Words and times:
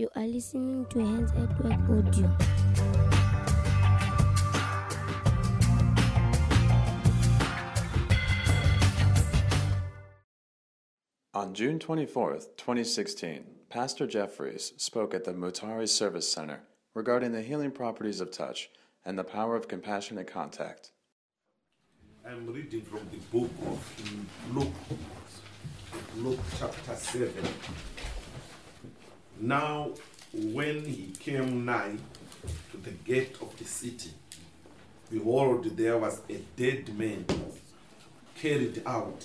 You 0.00 0.08
are 0.16 0.26
listening 0.26 0.86
to 0.86 0.98
Hands 0.98 1.30
at 1.32 1.62
Work 1.62 2.06
Audio. 2.06 2.34
On 11.34 11.52
June 11.52 11.78
24th, 11.78 12.56
2016, 12.56 13.44
Pastor 13.68 14.06
Jefferys 14.06 14.80
spoke 14.80 15.12
at 15.12 15.24
the 15.24 15.34
Mutare 15.34 15.86
Service 15.86 16.32
Center 16.32 16.62
regarding 16.94 17.32
the 17.32 17.42
healing 17.42 17.70
properties 17.70 18.22
of 18.22 18.30
touch 18.30 18.70
and 19.04 19.18
the 19.18 19.24
power 19.24 19.54
of 19.54 19.68
compassionate 19.68 20.28
contact. 20.28 20.92
I'm 22.26 22.46
reading 22.46 22.80
from 22.80 23.06
the 23.12 23.18
book 23.38 23.50
of 23.66 24.56
Luke, 24.56 24.72
Luke 26.16 26.40
chapter 26.58 26.96
7. 26.96 27.34
Now, 29.40 29.90
when 30.32 30.84
he 30.84 31.12
came 31.18 31.64
nigh 31.64 31.96
to 32.70 32.76
the 32.76 32.90
gate 32.90 33.36
of 33.40 33.56
the 33.58 33.64
city, 33.64 34.10
behold, 35.10 35.64
there 35.76 35.98
was 35.98 36.20
a 36.28 36.38
dead 36.56 36.96
man 36.96 37.24
carried 38.34 38.82
out, 38.86 39.24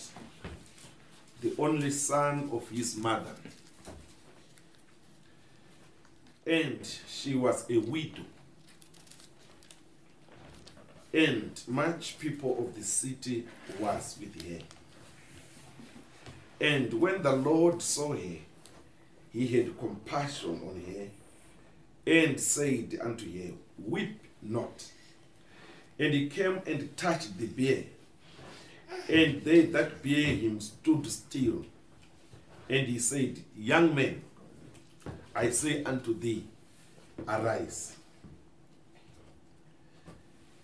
the 1.42 1.54
only 1.60 1.92
son 1.92 2.50
of 2.52 2.68
his 2.70 2.96
mother. 2.98 3.36
And 6.48 6.80
she 7.08 7.36
was 7.36 7.66
a 7.70 7.78
widow 7.78 8.24
and 11.16 11.62
much 11.68 12.20
people 12.20 12.58
of 12.60 12.76
the 12.76 12.84
city 12.84 13.46
was 13.80 14.18
with 14.20 14.42
her. 14.46 14.60
And 16.60 16.94
when 16.94 17.22
the 17.22 17.32
Lord 17.32 17.82
saw 17.82 18.14
her, 18.14 18.38
he 19.36 19.48
had 19.48 19.78
compassion 19.78 20.62
on 20.66 20.82
her, 20.88 21.08
and 22.08 22.40
said 22.40 22.98
unto 23.02 23.26
her, 23.38 23.54
Weep 23.86 24.18
not. 24.42 24.86
And 26.00 26.14
he 26.14 26.30
came 26.30 26.62
and 26.66 26.96
touched 26.96 27.38
the 27.38 27.48
bier, 27.48 27.84
and 29.10 29.44
they 29.44 29.66
that 29.66 30.02
bare 30.02 30.34
him 30.36 30.62
stood 30.62 31.06
still. 31.12 31.66
And 32.70 32.88
he 32.88 32.98
said, 32.98 33.40
Young 33.58 33.94
man, 33.94 34.22
I 35.36 35.50
say 35.50 35.84
unto 35.84 36.18
thee, 36.18 36.46
arise. 37.28 37.98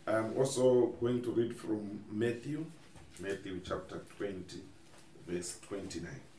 I'm 0.07 0.37
also 0.37 0.87
going 1.01 1.21
to 1.23 1.31
read 1.31 1.57
from 1.57 2.05
Matthew, 2.09 2.65
Matthew 3.19 3.59
chapter 3.65 4.01
20, 4.17 4.61
verse 5.27 5.59
29. 5.67 6.30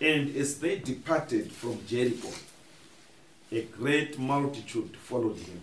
And 0.00 0.34
as 0.34 0.58
they 0.60 0.78
departed 0.78 1.52
from 1.52 1.78
Jericho, 1.86 2.30
a 3.52 3.62
great 3.62 4.18
multitude 4.18 4.96
followed 4.96 5.36
him. 5.36 5.60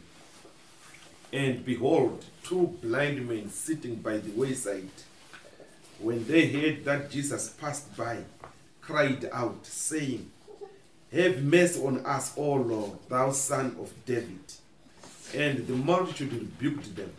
And 1.34 1.66
behold, 1.66 2.24
two 2.44 2.78
blind 2.82 3.28
men 3.28 3.50
sitting 3.50 3.96
by 3.96 4.18
the 4.18 4.32
wayside, 4.32 4.90
when 6.00 6.26
they 6.28 6.48
heard 6.48 6.86
that 6.86 7.10
Jesus 7.10 7.50
passed 7.50 7.96
by, 7.98 8.20
cried 8.82 9.28
out, 9.34 9.66
saying, 9.66 10.30
Have 11.12 11.44
mercy 11.44 11.82
on 11.84 12.06
us, 12.06 12.34
O 12.38 12.54
Lord, 12.54 13.00
thou 13.10 13.32
son 13.32 13.76
of 13.80 13.92
David. 14.06 14.54
And 15.34 15.66
the 15.68 15.74
multitude 15.74 16.32
rebuked 16.32 16.96
them, 16.96 17.12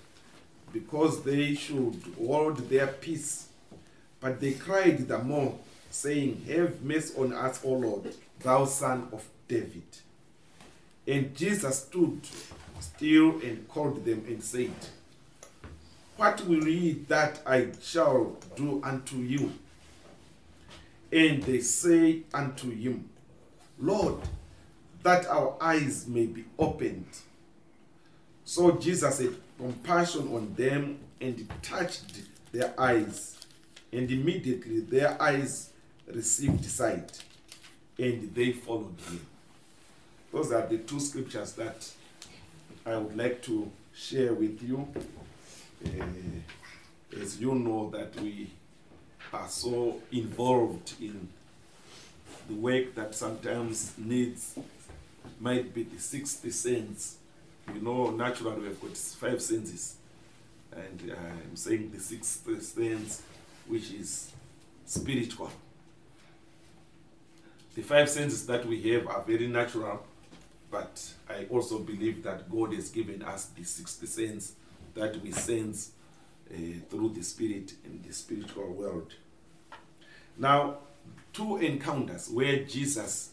because 0.73 1.25
they 1.25 1.55
should 1.55 2.01
hold 2.17 2.59
their 2.71 2.87
peace. 2.87 3.49
But 4.21 4.41
they 4.41 4.53
cried 4.53 5.09
the 5.09 5.19
more, 5.19 5.59
saying, 5.91 6.45
Have 6.49 6.83
mercy 6.83 7.15
on 7.19 7.33
us, 7.33 7.61
O 7.65 7.73
Lord, 7.73 8.15
thou 8.41 8.65
son 8.65 9.09
of 9.13 9.27
David. 9.47 9.83
And 11.07 11.35
Jesus 11.35 11.85
stood 11.85 12.21
still 12.81 13.41
and 13.41 13.67
called 13.69 14.05
them 14.05 14.25
and 14.27 14.43
said, 14.43 14.73
What 16.17 16.47
will 16.47 16.69
ye 16.69 16.93
that 17.09 17.41
I 17.47 17.69
shall 17.81 18.37
do 18.57 18.81
unto 18.85 19.17
you? 19.17 19.53
And 21.11 21.43
they 21.43 21.61
say 21.61 22.23
unto 22.35 22.71
him, 22.71 23.09
Lord, 23.79 24.17
that 25.03 25.27
our 25.27 25.57
eyes 25.61 26.07
may 26.07 26.27
be 26.27 26.45
opened. 26.59 27.07
So 28.45 28.73
Jesus 28.73 29.21
had 29.21 29.35
compassion 29.59 30.29
on 30.35 30.55
them 30.55 30.99
and 31.21 31.49
touched 31.63 32.23
their 32.53 32.75
eyes, 32.79 33.37
and 33.93 34.11
immediately 34.11 34.81
their 34.81 35.21
eyes 35.21 35.68
received 36.15 36.65
sight, 36.65 37.23
and 37.99 38.35
they 38.35 38.53
followed 38.53 38.99
him. 39.09 39.27
Those 40.33 40.53
are 40.53 40.67
the 40.67 40.79
two 40.79 41.01
scriptures 41.01 41.53
that 41.55 41.89
I 42.87 42.97
would 42.97 43.17
like 43.17 43.43
to 43.43 43.71
share 43.95 44.35
with 44.35 44.63
you. 44.63 44.87
Uh, 45.85 47.21
as 47.21 47.41
you 47.41 47.55
know, 47.55 47.91
that 47.91 48.21
we 48.21 48.51
are 49.33 49.49
so 49.49 50.01
involved 50.13 50.95
in 51.01 51.29
the 52.49 52.55
work 52.55 52.95
that 52.95 53.15
sometimes 53.15 53.93
needs, 53.99 54.59
might 55.41 55.73
be 55.73 55.85
the 55.85 55.99
sixth 55.99 56.51
sense 56.53 57.19
you 57.75 57.81
know, 57.81 58.11
naturally 58.11 58.61
we've 58.61 58.81
got 58.81 58.97
five 58.97 59.41
senses, 59.43 59.97
and 60.73 61.13
I'm 61.13 61.57
saying 61.57 61.91
the 61.93 62.01
sixth 62.01 62.45
sense, 62.63 63.23
which 63.67 63.91
is 63.93 64.33
spiritual. 64.87 65.51
The 67.79 67.85
five 67.85 68.11
senses 68.11 68.45
that 68.47 68.67
we 68.67 68.83
have 68.91 69.07
are 69.07 69.23
very 69.23 69.47
natural, 69.47 70.05
but 70.69 71.13
I 71.31 71.45
also 71.49 71.79
believe 71.79 72.25
that 72.25 72.51
God 72.51 72.75
has 72.75 72.91
given 72.91 73.23
us 73.23 73.45
the 73.57 73.63
sixth 73.63 74.05
sense 74.09 74.55
that 74.95 75.23
we 75.23 75.31
sense 75.31 75.93
uh, 76.53 76.57
through 76.91 77.11
the 77.11 77.23
spirit 77.23 77.75
in 77.85 78.03
the 78.05 78.13
spiritual 78.13 78.73
world. 78.73 79.15
Now, 80.37 80.79
two 81.33 81.59
encounters 81.59 82.29
where 82.29 82.65
Jesus 82.65 83.31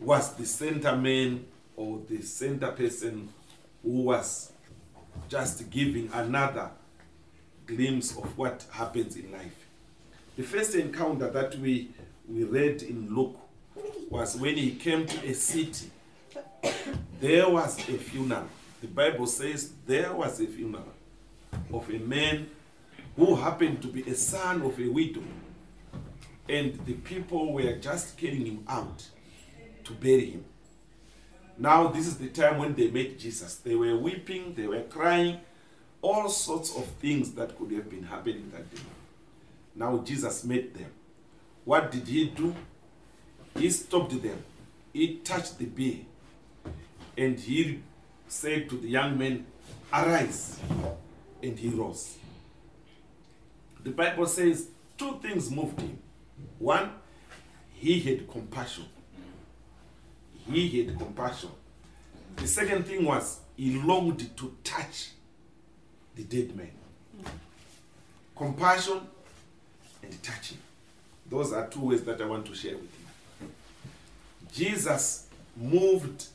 was 0.00 0.34
the 0.34 0.44
center 0.44 0.96
man 0.96 1.46
or 1.76 2.00
the 2.08 2.20
center 2.20 2.72
person 2.72 3.28
who 3.84 4.02
was 4.02 4.50
just 5.28 5.70
giving 5.70 6.10
another 6.12 6.72
glimpse 7.64 8.10
of 8.16 8.36
what 8.36 8.66
happens 8.72 9.14
in 9.14 9.30
life. 9.30 9.66
The 10.36 10.42
first 10.42 10.74
encounter 10.74 11.30
that 11.30 11.56
we, 11.60 11.90
we 12.28 12.44
read 12.44 12.82
in 12.82 13.14
Luke 13.14 13.38
was 14.10 14.36
when 14.36 14.56
he 14.56 14.72
came 14.72 15.06
to 15.06 15.26
a 15.26 15.32
city. 15.34 15.90
There 17.20 17.48
was 17.48 17.78
a 17.88 17.98
funeral. 17.98 18.48
The 18.80 18.88
Bible 18.88 19.26
says 19.26 19.72
there 19.86 20.12
was 20.14 20.40
a 20.40 20.46
funeral 20.46 20.92
of 21.72 21.88
a 21.90 21.98
man 21.98 22.48
who 23.16 23.34
happened 23.34 23.82
to 23.82 23.88
be 23.88 24.02
a 24.02 24.14
son 24.14 24.62
of 24.62 24.78
a 24.78 24.88
widow. 24.88 25.22
And 26.48 26.78
the 26.86 26.94
people 26.94 27.52
were 27.52 27.72
just 27.74 28.16
carrying 28.16 28.46
him 28.46 28.64
out 28.68 29.06
to 29.84 29.92
bury 29.92 30.30
him. 30.30 30.44
Now, 31.58 31.88
this 31.88 32.06
is 32.06 32.18
the 32.18 32.28
time 32.28 32.58
when 32.58 32.74
they 32.74 32.88
met 32.88 33.18
Jesus. 33.18 33.56
They 33.56 33.74
were 33.74 33.96
weeping, 33.98 34.54
they 34.54 34.66
were 34.66 34.82
crying, 34.82 35.40
all 36.00 36.28
sorts 36.28 36.74
of 36.76 36.86
things 37.00 37.32
that 37.32 37.58
could 37.58 37.72
have 37.72 37.90
been 37.90 38.04
happening 38.04 38.50
that 38.52 38.72
day. 38.72 38.80
Now, 39.74 39.98
Jesus 39.98 40.44
met 40.44 40.72
them. 40.74 40.90
What 41.68 41.90
did 41.90 42.06
he 42.08 42.26
do? 42.28 42.54
He 43.56 43.68
stopped 43.70 44.22
them, 44.22 44.42
he 44.92 45.16
touched 45.16 45.58
the 45.58 45.66
bier, 45.66 46.04
and 47.16 47.38
he 47.38 47.82
said 48.26 48.68
to 48.70 48.76
the 48.78 48.88
young 48.88 49.18
man, 49.18 49.44
Arise. 49.92 50.58
And 51.42 51.58
he 51.58 51.68
rose. 51.68 52.16
The 53.84 53.90
Bible 53.90 54.26
says 54.26 54.68
two 54.96 55.18
things 55.22 55.50
moved 55.50 55.80
him. 55.80 55.98
One, 56.58 56.90
he 57.74 58.00
had 58.00 58.28
compassion 58.28 58.86
he 60.52 60.84
had 60.84 60.98
compassion. 60.98 61.50
The 62.36 62.46
second 62.46 62.86
thing 62.86 63.04
was 63.04 63.40
he 63.56 63.74
longed 63.80 64.36
to 64.36 64.56
touch 64.64 65.10
the 66.14 66.24
dead 66.24 66.56
man. 66.56 66.70
Compassion 68.36 69.00
and 70.02 70.22
touching. 70.22 70.58
Those 71.30 71.52
are 71.52 71.66
two 71.66 71.80
ways 71.80 72.02
that 72.04 72.20
I 72.20 72.26
want 72.26 72.46
to 72.46 72.54
share 72.54 72.76
with 72.76 72.90
you. 73.40 73.48
Jesus 74.52 75.26
moved 75.56 76.26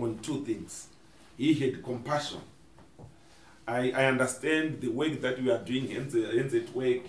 on 0.00 0.18
two 0.20 0.44
things. 0.44 0.88
He 1.36 1.54
had 1.54 1.82
compassion. 1.82 2.40
I, 3.66 3.90
I 3.90 4.06
understand 4.06 4.80
the 4.80 4.88
work 4.88 5.20
that 5.20 5.42
we 5.42 5.50
are 5.50 5.58
doing, 5.58 5.92
at 5.92 6.74
work, 6.74 7.02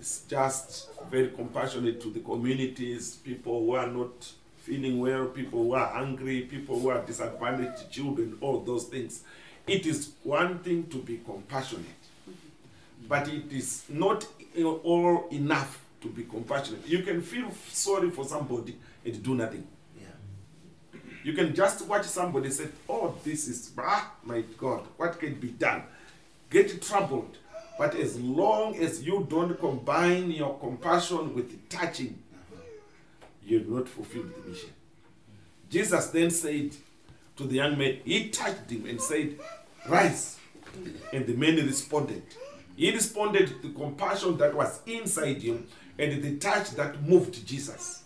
is 0.00 0.24
just 0.28 0.88
very 1.10 1.28
compassionate 1.28 2.00
to 2.00 2.10
the 2.10 2.20
communities, 2.20 3.16
people 3.16 3.66
who 3.66 3.72
are 3.74 3.86
not 3.86 4.32
feeling 4.56 4.98
well, 4.98 5.26
people 5.26 5.64
who 5.64 5.74
are 5.74 5.88
hungry, 5.88 6.42
people 6.42 6.80
who 6.80 6.88
are 6.88 7.04
disadvantaged, 7.04 7.90
children, 7.90 8.38
all 8.40 8.60
those 8.60 8.84
things. 8.84 9.24
It 9.66 9.84
is 9.86 10.12
one 10.22 10.60
thing 10.60 10.86
to 10.88 10.96
be 10.96 11.20
compassionate, 11.24 11.84
but 13.06 13.28
it 13.28 13.52
is 13.52 13.84
not 13.88 14.26
all 14.82 15.28
enough 15.30 15.84
to 16.00 16.08
be 16.08 16.24
compassionate. 16.24 16.86
You 16.86 17.02
can 17.02 17.20
feel 17.20 17.50
sorry 17.68 18.10
for 18.10 18.24
somebody 18.24 18.76
and 19.04 19.22
do 19.22 19.34
nothing. 19.34 19.66
Yeah. 19.98 20.98
You 21.22 21.32
can 21.32 21.54
just 21.54 21.86
watch 21.86 22.06
somebody 22.06 22.50
say, 22.50 22.68
Oh, 22.88 23.14
this 23.24 23.48
is, 23.48 23.70
ah, 23.78 24.12
my 24.24 24.42
God, 24.58 24.84
what 24.96 25.18
can 25.18 25.34
be 25.34 25.48
done? 25.48 25.82
Get 26.48 26.82
troubled. 26.82 27.36
But 27.78 27.94
as 27.94 28.20
long 28.20 28.76
as 28.76 29.02
you 29.02 29.26
don't 29.28 29.58
combine 29.58 30.30
your 30.30 30.58
compassion 30.58 31.34
with 31.34 31.68
touching, 31.70 32.18
you've 33.42 33.68
not 33.68 33.88
fulfilled 33.88 34.32
the 34.34 34.50
mission. 34.50 34.70
Jesus 35.70 36.06
then 36.08 36.30
said 36.30 36.74
to 37.36 37.44
the 37.44 37.54
young 37.54 37.78
man, 37.78 37.98
He 38.04 38.28
touched 38.28 38.68
him 38.70 38.86
and 38.86 39.00
said, 39.00 39.38
Rise. 39.88 40.38
And 41.12 41.26
the 41.26 41.34
man 41.34 41.56
responded. 41.56 42.22
He 42.76 42.90
responded 42.90 43.48
to 43.48 43.68
the 43.68 43.74
compassion 43.74 44.36
that 44.38 44.54
was 44.54 44.80
inside 44.86 45.42
him 45.42 45.66
and 46.00 46.22
the 46.22 46.36
touch 46.36 46.70
that 46.70 47.02
moved 47.02 47.46
Jesus. 47.46 48.04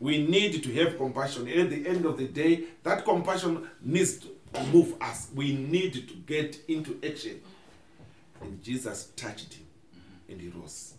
We 0.00 0.26
need 0.26 0.62
to 0.62 0.72
have 0.74 0.96
compassion. 0.96 1.46
At 1.48 1.70
the 1.70 1.86
end 1.86 2.04
of 2.06 2.16
the 2.16 2.26
day, 2.26 2.64
that 2.82 3.04
compassion 3.04 3.68
needs 3.82 4.18
to 4.18 4.28
move 4.72 4.94
us. 5.00 5.28
We 5.34 5.54
need 5.56 5.92
to 5.94 6.00
get 6.26 6.58
into 6.68 6.98
action. 7.06 7.40
And 8.40 8.62
Jesus 8.62 9.12
touched 9.14 9.54
him 9.54 9.66
and 10.28 10.40
he 10.40 10.48
rose. 10.48 10.94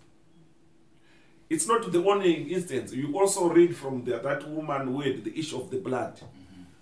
It's 1.50 1.68
not 1.68 1.92
the 1.92 2.04
only 2.06 2.54
instance. 2.54 2.94
You 2.94 3.20
also 3.20 3.50
read 3.50 3.76
from 3.76 4.06
the, 4.06 4.20
that 4.20 4.48
woman 4.48 4.88
who 4.88 5.02
had 5.02 5.24
the 5.24 5.38
issue 5.38 5.58
of 5.58 5.70
the 5.70 5.78
blood. 5.80 6.22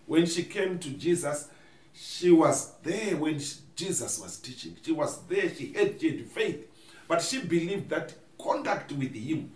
When 0.05 0.25
she 0.25 0.43
came 0.43 0.77
to 0.79 0.89
Jesus, 0.89 1.47
she 1.93 2.29
was 2.29 2.73
there 2.83 3.15
when 3.17 3.39
she- 3.39 3.55
Jesus 3.75 4.19
was 4.19 4.37
teaching. 4.37 4.75
She 4.83 4.91
was 4.91 5.21
there, 5.27 5.49
she 5.55 5.73
had, 5.73 5.99
she 5.99 6.17
had 6.17 6.27
faith. 6.27 6.67
But 7.07 7.21
she 7.21 7.39
believed 7.39 7.89
that 7.89 8.13
contact 8.41 8.91
with 8.91 9.13
him 9.13 9.51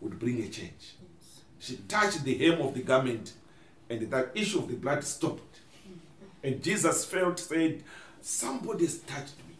would 0.00 0.18
bring 0.18 0.42
a 0.42 0.48
change. 0.48 0.96
She 1.58 1.76
touched 1.88 2.24
the 2.24 2.36
hem 2.36 2.60
of 2.60 2.74
the 2.74 2.82
garment, 2.82 3.32
and 3.88 4.10
that 4.10 4.32
issue 4.34 4.58
of 4.58 4.68
the 4.68 4.74
blood 4.74 5.04
stopped. 5.04 5.60
And 6.42 6.62
Jesus 6.62 7.04
felt, 7.04 7.38
said, 7.38 7.82
Somebody's 8.20 8.98
touched 8.98 9.38
me. 9.48 9.56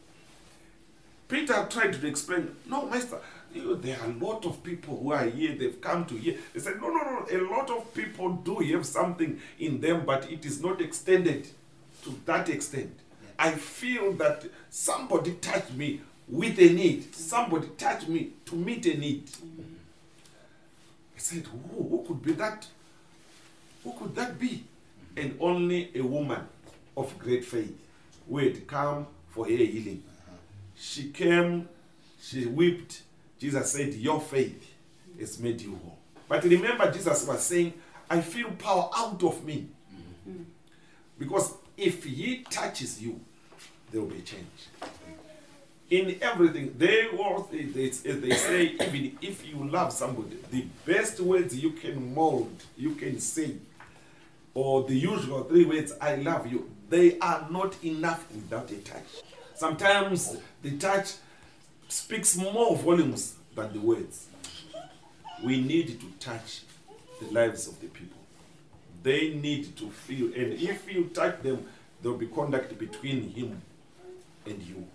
Peter 1.28 1.66
tried 1.70 1.94
to 1.94 2.06
explain, 2.06 2.54
No, 2.66 2.86
Master, 2.86 3.18
you, 3.54 3.76
there 3.76 3.98
are 4.00 4.10
a 4.10 4.12
lot 4.12 4.44
of 4.44 4.62
people 4.62 4.98
who 5.00 5.12
are 5.12 5.24
here, 5.24 5.54
they've 5.56 5.80
come 5.80 6.04
to 6.06 6.14
here. 6.14 6.36
They 6.52 6.60
said, 6.60 6.80
No, 6.80 6.88
no, 6.88 7.02
no, 7.02 7.26
a 7.30 7.40
lot 7.50 7.70
of 7.70 7.94
people 7.94 8.32
do 8.32 8.56
have 8.58 8.84
something 8.84 9.40
in 9.58 9.80
them, 9.80 10.04
but 10.04 10.30
it 10.30 10.44
is 10.44 10.62
not 10.62 10.80
extended 10.80 11.48
to 12.02 12.18
that 12.26 12.48
extent. 12.50 12.98
I 13.38 13.52
feel 13.52 14.12
that 14.14 14.44
somebody 14.70 15.32
touched 15.34 15.72
me 15.72 16.02
with 16.28 16.58
a 16.58 16.68
need, 16.70 17.14
somebody 17.14 17.68
touched 17.76 18.08
me 18.08 18.32
to 18.46 18.54
meet 18.54 18.86
a 18.86 18.96
need. 18.96 19.28
I 21.14 21.18
said, 21.18 21.46
who, 21.46 21.82
who 21.82 22.04
could 22.06 22.22
be 22.22 22.32
that? 22.32 22.66
Who 23.82 23.92
could 23.92 24.14
that 24.14 24.38
be? 24.38 24.64
And 25.16 25.36
only 25.40 25.90
a 25.94 26.00
woman 26.00 26.40
of 26.96 27.18
great 27.18 27.44
faith 27.44 27.78
who 28.28 28.38
had 28.38 28.66
come 28.66 29.06
for 29.30 29.44
her 29.44 29.50
healing. 29.50 30.02
She 30.76 31.10
came, 31.10 31.68
she 32.20 32.46
wept. 32.46 33.02
Jesus 33.38 33.72
said, 33.72 33.94
Your 33.94 34.20
faith 34.20 34.72
has 35.20 35.38
made 35.38 35.60
you 35.60 35.78
whole. 35.82 35.98
But 36.28 36.44
remember, 36.44 36.90
Jesus 36.90 37.26
was 37.26 37.44
saying, 37.44 37.74
I 38.08 38.20
feel 38.20 38.50
power 38.52 38.90
out 38.96 39.22
of 39.22 39.44
me. 39.44 39.68
Mm-hmm. 39.94 40.42
Because 41.18 41.54
if 41.76 42.04
he 42.04 42.44
touches 42.50 43.02
you, 43.02 43.20
there 43.90 44.00
will 44.00 44.08
be 44.08 44.22
change. 44.22 44.46
In 45.90 46.16
everything, 46.22 46.74
they, 46.78 47.08
they, 47.52 47.64
they, 47.64 47.88
they 47.88 48.36
say, 48.36 48.62
even 48.64 49.18
if 49.20 49.46
you 49.46 49.68
love 49.68 49.92
somebody, 49.92 50.38
the 50.50 50.64
best 50.86 51.20
words 51.20 51.54
you 51.54 51.70
can 51.72 52.14
mold, 52.14 52.50
you 52.76 52.94
can 52.94 53.20
say, 53.20 53.56
or 54.54 54.84
the 54.84 54.94
usual 54.94 55.44
three 55.44 55.64
words, 55.64 55.92
I 56.00 56.16
love 56.16 56.50
you, 56.50 56.70
they 56.88 57.18
are 57.18 57.46
not 57.50 57.82
enough 57.84 58.24
without 58.32 58.70
a 58.70 58.76
touch. 58.76 59.04
Sometimes 59.54 60.36
the 60.62 60.76
touch 60.78 61.12
speaks 61.88 62.36
more 62.36 62.76
volumes 62.76 63.34
than 63.54 63.72
the 63.72 63.80
words. 63.80 64.26
We 65.42 65.60
need 65.60 66.00
to 66.00 66.06
touch 66.18 66.62
the 67.20 67.32
lives 67.32 67.68
of 67.68 67.78
the 67.80 67.88
people. 67.88 68.18
They 69.02 69.34
need 69.34 69.76
to 69.76 69.90
feel, 69.90 70.26
and 70.34 70.54
if 70.54 70.90
you 70.90 71.10
touch 71.12 71.42
them, 71.42 71.66
there 72.00 72.10
will 72.10 72.18
be 72.18 72.26
contact 72.26 72.76
between 72.78 73.30
him 73.30 73.60
and 74.46 74.62
you. 74.62 74.86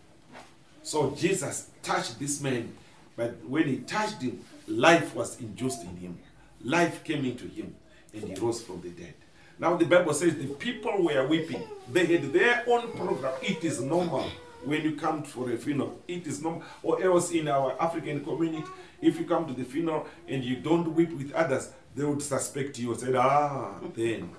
So 0.83 1.11
Jesus 1.11 1.69
touched 1.83 2.19
this 2.19 2.41
man, 2.41 2.73
but 3.15 3.43
when 3.45 3.67
he 3.67 3.77
touched 3.77 4.21
him, 4.21 4.43
life 4.67 5.15
was 5.15 5.39
induced 5.39 5.83
in 5.83 5.95
him. 5.97 6.19
Life 6.63 7.03
came 7.03 7.25
into 7.25 7.47
him, 7.47 7.75
and 8.13 8.23
he 8.23 8.35
rose 8.35 8.61
from 8.61 8.81
the 8.81 8.89
dead. 8.89 9.13
Now 9.59 9.75
the 9.75 9.85
Bible 9.85 10.13
says 10.13 10.35
the 10.35 10.47
people 10.47 11.03
were 11.03 11.27
weeping. 11.27 11.63
They 11.91 12.05
had 12.05 12.31
their 12.31 12.63
own 12.67 12.91
program. 12.93 13.33
It 13.41 13.63
is 13.63 13.81
normal 13.81 14.25
when 14.63 14.81
you 14.81 14.95
come 14.95 15.23
for 15.23 15.51
a 15.51 15.57
funeral. 15.57 15.99
It 16.07 16.27
is 16.27 16.41
normal. 16.41 16.63
Or 16.81 17.01
else 17.03 17.31
in 17.31 17.47
our 17.47 17.81
African 17.81 18.23
community, 18.23 18.63
if 19.01 19.19
you 19.19 19.25
come 19.25 19.47
to 19.47 19.53
the 19.53 19.63
funeral 19.63 20.07
and 20.27 20.43
you 20.43 20.57
don't 20.57 20.95
weep 20.95 21.11
with 21.11 21.33
others, 21.33 21.71
they 21.95 22.05
would 22.05 22.21
suspect 22.21 22.79
you 22.79 22.91
and 22.91 22.99
say, 22.99 23.13
ah, 23.15 23.73
then 23.95 24.29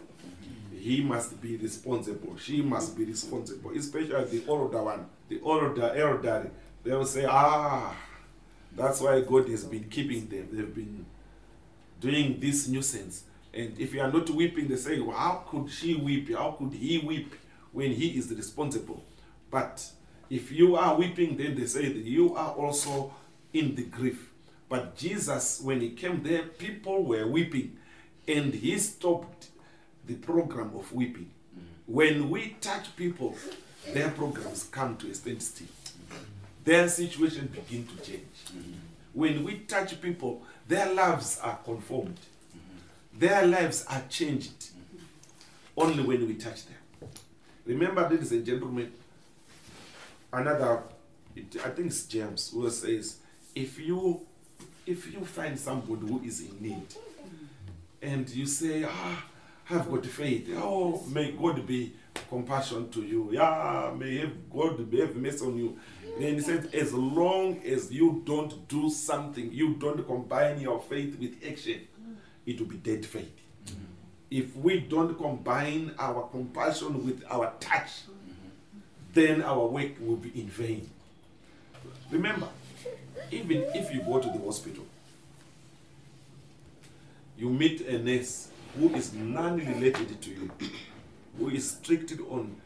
he 0.80 1.02
must 1.02 1.40
be 1.40 1.56
responsible. 1.56 2.36
She 2.38 2.62
must 2.62 2.96
be 2.96 3.04
responsible. 3.04 3.70
Especially 3.76 4.24
the 4.24 4.44
older 4.48 4.82
one, 4.82 5.06
the 5.28 5.40
older 5.42 5.94
elderly. 5.94 6.50
They 6.82 6.92
will 6.92 7.04
say, 7.04 7.26
ah, 7.28 7.94
that's 8.74 9.00
why 9.00 9.20
God 9.20 9.48
has 9.48 9.64
been 9.64 9.84
keeping 9.84 10.26
them. 10.28 10.48
They've 10.50 10.74
been 10.74 11.04
doing 12.00 12.40
this 12.40 12.68
nuisance. 12.68 13.24
And 13.52 13.78
if 13.78 13.92
you 13.92 14.00
are 14.00 14.10
not 14.10 14.30
weeping, 14.30 14.68
they 14.68 14.76
say, 14.76 15.00
well, 15.00 15.16
how 15.16 15.44
could 15.48 15.70
she 15.70 15.94
weep? 15.94 16.34
How 16.34 16.52
could 16.52 16.72
he 16.72 16.98
weep 16.98 17.34
when 17.72 17.92
he 17.92 18.08
is 18.10 18.30
responsible? 18.30 19.02
But 19.50 19.84
if 20.30 20.52
you 20.52 20.76
are 20.76 20.96
weeping, 20.96 21.36
then 21.36 21.56
they 21.56 21.66
say 21.66 21.92
that 21.92 22.04
you 22.04 22.34
are 22.36 22.52
also 22.52 23.12
in 23.52 23.74
the 23.74 23.84
grief. 23.84 24.30
But 24.68 24.96
Jesus, 24.96 25.60
when 25.60 25.80
he 25.80 25.90
came 25.90 26.22
there, 26.22 26.44
people 26.44 27.04
were 27.04 27.26
weeping, 27.26 27.76
and 28.28 28.54
he 28.54 28.78
stopped 28.78 29.48
the 30.10 30.16
program 30.16 30.72
of 30.74 30.92
weeping. 30.92 31.30
When 31.86 32.30
we 32.30 32.56
touch 32.60 32.96
people, 32.96 33.36
their 33.92 34.10
programs 34.10 34.64
come 34.64 34.96
to 34.96 35.08
a 35.08 35.14
standstill. 35.14 35.68
Their 36.64 36.88
situation 36.88 37.46
begin 37.46 37.86
to 37.86 38.02
change. 38.02 38.26
When 39.12 39.44
we 39.44 39.60
touch 39.60 40.00
people, 40.00 40.42
their 40.66 40.92
lives 40.92 41.38
are 41.40 41.58
conformed. 41.64 42.18
Their 43.16 43.46
lives 43.46 43.84
are 43.88 44.02
changed 44.08 44.70
only 45.76 46.02
when 46.02 46.26
we 46.26 46.34
touch 46.34 46.64
them. 46.66 47.08
Remember, 47.64 48.08
ladies 48.08 48.32
and 48.32 48.44
gentlemen, 48.44 48.90
another, 50.32 50.82
it, 51.36 51.56
I 51.64 51.70
think 51.70 51.88
it's 51.88 52.04
James 52.06 52.50
who 52.52 52.68
says, 52.70 53.18
if 53.54 53.78
you 53.78 54.22
if 54.86 55.12
you 55.12 55.24
find 55.24 55.56
somebody 55.58 56.04
who 56.04 56.20
is 56.24 56.40
in 56.40 56.60
need 56.60 56.86
and 58.02 58.28
you 58.30 58.46
say, 58.46 58.84
ah, 58.84 59.24
have 59.70 59.90
got 59.90 60.04
faith, 60.06 60.48
oh, 60.56 61.02
may 61.06 61.32
God 61.32 61.66
be 61.66 61.94
compassion 62.28 62.90
to 62.90 63.02
you, 63.02 63.30
yeah, 63.32 63.92
may 63.96 64.28
God 64.52 64.90
be 64.90 65.00
have 65.00 65.14
mercy 65.16 65.44
on 65.44 65.56
you. 65.56 65.78
Then 66.18 66.34
he 66.34 66.40
said, 66.40 66.74
as 66.74 66.92
long 66.92 67.62
as 67.64 67.92
you 67.92 68.22
don't 68.24 68.68
do 68.68 68.90
something, 68.90 69.52
you 69.52 69.74
don't 69.74 70.04
combine 70.06 70.60
your 70.60 70.80
faith 70.80 71.18
with 71.18 71.36
action, 71.48 71.86
it 72.44 72.58
will 72.58 72.66
be 72.66 72.76
dead 72.76 73.06
faith. 73.06 73.32
Mm-hmm. 73.66 73.84
If 74.30 74.56
we 74.56 74.80
don't 74.80 75.16
combine 75.16 75.94
our 75.98 76.28
compassion 76.28 77.06
with 77.06 77.22
our 77.30 77.52
touch, 77.60 78.02
then 79.14 79.42
our 79.42 79.66
work 79.66 79.92
will 80.00 80.16
be 80.16 80.30
in 80.40 80.48
vain. 80.48 80.90
Remember, 82.10 82.48
even 83.30 83.64
if 83.74 83.92
you 83.94 84.02
go 84.02 84.18
to 84.20 84.28
the 84.28 84.38
hospital, 84.44 84.84
you 87.38 87.48
meet 87.48 87.80
a 87.82 87.98
nurse 87.98 88.49
who 88.78 88.94
is 88.94 89.12
non 89.14 89.56
related 89.58 90.20
to 90.22 90.30
you, 90.30 90.50
who 91.38 91.48
is 91.50 91.70
strict 91.70 92.12
on 92.30 92.56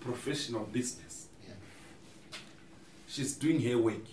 professional 0.00 0.64
business. 0.64 1.28
She's 3.08 3.34
doing 3.34 3.60
her 3.62 3.76
work. 3.78 4.06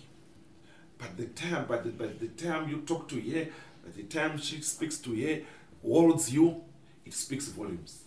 But 0.98 1.16
the 1.16 1.24
time, 1.26 1.64
but 1.66 1.84
the, 1.84 1.90
but 1.90 2.20
the 2.20 2.28
time 2.28 2.68
you 2.68 2.82
talk 2.82 3.08
to 3.08 3.20
her, 3.20 3.46
by 3.82 3.90
the 3.96 4.02
time 4.02 4.36
she 4.38 4.60
speaks 4.60 4.98
to 4.98 5.14
her, 5.14 5.40
holds 5.82 6.30
you, 6.30 6.62
it 7.06 7.14
speaks 7.14 7.46
volumes. 7.46 8.02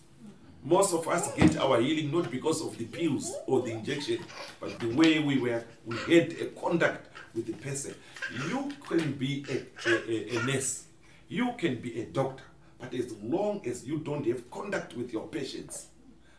Most 0.62 0.94
of 0.94 1.06
us 1.08 1.34
get 1.34 1.58
our 1.58 1.80
healing 1.80 2.12
not 2.12 2.30
because 2.30 2.62
of 2.64 2.78
the 2.78 2.84
pills 2.84 3.34
or 3.46 3.62
the 3.62 3.72
injection, 3.72 4.18
but 4.60 4.78
the 4.78 4.94
way 4.94 5.18
we 5.18 5.38
were 5.38 5.64
we 5.84 5.96
had 5.96 6.32
a 6.40 6.46
contact 6.58 7.08
with 7.34 7.46
the 7.46 7.52
person. 7.54 7.94
You 8.48 8.72
can 8.88 9.12
be 9.12 9.44
a, 9.50 9.90
a, 9.90 10.38
a 10.38 10.42
nurse, 10.44 10.84
you 11.28 11.52
can 11.58 11.76
be 11.80 12.00
a 12.00 12.06
doctor, 12.06 12.44
but 12.84 12.98
as 12.98 13.12
long 13.22 13.66
as 13.66 13.86
you 13.86 13.98
don't 13.98 14.26
have 14.26 14.50
contact 14.50 14.96
with 14.96 15.12
your 15.12 15.26
patients, 15.28 15.88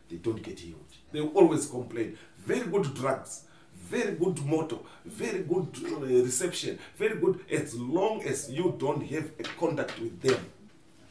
they 0.08 0.16
don't 0.16 0.42
get 0.42 0.58
healed. 0.60 0.84
They 1.12 1.20
always 1.20 1.66
complain. 1.66 2.16
Very 2.38 2.66
good 2.68 2.94
drugs, 2.94 3.44
very 3.74 4.12
good 4.14 4.44
motto, 4.44 4.84
very 5.04 5.42
good 5.42 5.68
uh, 5.84 5.98
reception, 6.00 6.78
very 6.96 7.18
good. 7.18 7.40
As 7.50 7.74
long 7.74 8.22
as 8.22 8.50
you 8.50 8.74
don't 8.78 9.02
have 9.06 9.30
a 9.38 9.42
contact 9.42 9.98
with 9.98 10.20
them, 10.20 10.38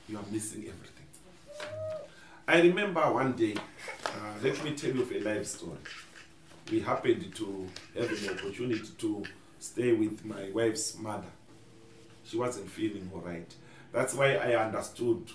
you 0.07 0.17
are 0.17 0.23
missing 0.31 0.61
everything. 0.61 0.91
I 2.47 2.61
remember 2.61 3.01
one 3.11 3.33
day, 3.33 3.55
uh, 4.05 4.09
let 4.43 4.63
me 4.63 4.75
tell 4.75 4.91
you 4.91 5.01
of 5.01 5.11
a 5.11 5.19
life 5.19 5.47
story. 5.47 5.77
We 6.71 6.79
happened 6.79 7.33
to 7.35 7.67
have 7.95 8.11
an 8.11 8.37
opportunity 8.37 8.89
to 8.99 9.23
stay 9.59 9.93
with 9.93 10.23
my 10.25 10.49
wife's 10.51 10.97
mother. 10.97 11.27
She 12.25 12.37
wasn't 12.37 12.69
feeling 12.69 13.09
all 13.13 13.21
right. 13.21 13.53
That's 13.95 14.13
why 14.13 14.35
I 14.35 14.61
understood 14.61 15.31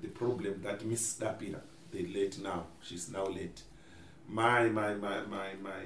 the 0.00 0.06
problem 0.06 0.62
that 0.62 0.86
Miss 0.86 1.18
Dapira, 1.18 1.58
the 1.90 2.06
late 2.06 2.38
now, 2.40 2.66
she's 2.80 3.10
now 3.10 3.26
late. 3.26 3.62
My, 4.28 4.68
my, 4.68 4.94
my, 4.94 5.22
my, 5.22 5.48
my 5.60 5.82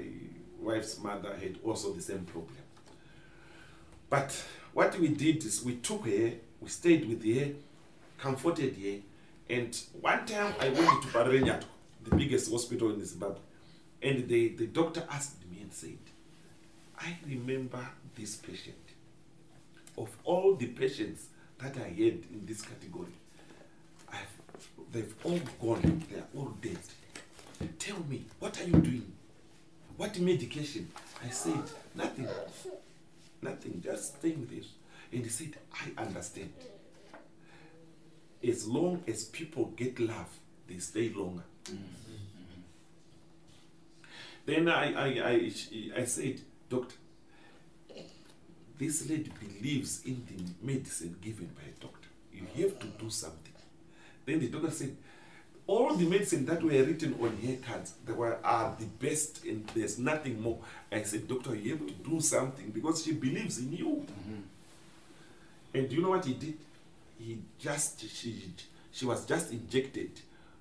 wife's 0.61 1.01
mother 1.03 1.35
had 1.35 1.57
also 1.65 1.95
the 1.95 2.03
same 2.03 2.27
problem. 2.27 2.59
But 4.11 4.39
what 4.75 5.01
we 5.01 5.09
did 5.09 5.43
is 5.47 5.65
we 5.65 5.77
took 5.77 6.05
her, 6.05 6.33
we 6.61 6.69
stayed 6.69 7.09
with 7.09 7.25
her, 7.25 7.53
comforted 8.19 8.77
her, 8.77 8.99
and 9.49 9.75
one 9.99 10.27
time 10.27 10.55
I 10.61 10.69
went 10.69 11.03
to 11.03 11.09
Parirenyatwa, 11.09 11.65
the 12.05 12.17
biggest 12.17 12.53
hospital 12.53 12.91
in 12.91 13.03
Zimbabwe, 13.03 13.41
and 14.03 14.29
the, 14.29 14.49
the 14.57 14.67
doctor 14.67 15.07
asked 15.11 15.51
me 15.51 15.63
and 15.63 15.73
said, 15.73 15.97
I 16.99 17.17
remember 17.27 17.89
this 18.15 18.37
patient. 18.37 18.77
Of 19.97 20.15
all 20.25 20.55
the 20.57 20.67
patients 20.67 21.29
that 21.63 21.77
I 21.77 21.89
had 21.89 21.99
in 22.33 22.43
this 22.45 22.63
category, 22.63 23.13
I've, 24.13 24.37
they've 24.93 25.15
all 25.25 25.41
gone, 25.61 26.03
they 26.11 26.19
are 26.19 26.27
all 26.37 26.53
dead. 26.61 26.79
Tell 27.79 27.99
me, 28.09 28.25
what 28.39 28.61
are 28.61 28.65
you 28.65 28.79
doing? 28.79 29.13
What 29.97 30.19
medication? 30.19 30.91
I 31.25 31.29
said, 31.29 31.63
nothing. 31.95 32.27
Nothing, 33.43 33.83
just 33.85 34.19
staying 34.19 34.49
there. 34.51 34.63
And 35.13 35.25
he 35.25 35.29
said, 35.29 35.57
I 35.75 36.03
understand. 36.03 36.53
As 38.47 38.67
long 38.67 39.03
as 39.07 39.25
people 39.25 39.67
get 39.77 40.01
love, 40.01 40.29
they 40.67 40.79
stay 40.79 41.11
longer. 41.11 41.43
Then 44.47 44.69
I, 44.69 44.93
I, 44.95 45.31
I, 45.31 45.53
I 46.01 46.05
said, 46.05 46.41
Doctor, 46.71 46.95
this 48.81 49.09
lady 49.09 49.31
believes 49.39 50.01
in 50.07 50.27
the 50.27 50.67
medicine 50.67 51.15
given 51.21 51.51
by 51.55 51.63
a 51.69 51.81
doctor. 51.81 52.09
You 52.33 52.47
have 52.65 52.79
to 52.79 52.87
do 52.87 53.11
something. 53.11 53.53
Then 54.25 54.41
the 54.41 54.49
doctor 54.49 54.71
said, 54.71 54.97
all 55.71 55.95
the 55.95 56.05
medicine 56.07 56.45
that 56.47 56.63
were 56.63 56.71
written 56.71 57.15
on 57.21 57.37
her 57.47 57.57
cards 57.65 57.93
they 58.05 58.13
were 58.13 58.39
are 58.43 58.75
the 58.81 58.87
best 58.87 59.45
and 59.45 59.65
there's 59.75 59.99
nothing 60.01 60.43
more. 60.43 60.59
I 60.91 61.03
said, 61.03 61.29
Doctor, 61.29 61.55
you 61.55 61.77
have 61.77 61.87
to 61.87 61.93
do 61.93 62.21
something 62.21 62.71
because 62.71 63.05
she 63.05 63.13
believes 63.13 63.59
in 63.59 63.73
you. 63.73 64.05
Mm-hmm. 64.05 64.41
And 65.75 65.89
do 65.89 65.95
you 65.95 66.03
know 66.03 66.11
what 66.11 66.25
he 66.25 66.35
did? 66.35 66.59
He 67.21 67.39
just 67.59 68.01
she 68.11 68.51
she 68.91 69.05
was 69.07 69.25
just 69.27 69.53
injected, 69.53 70.11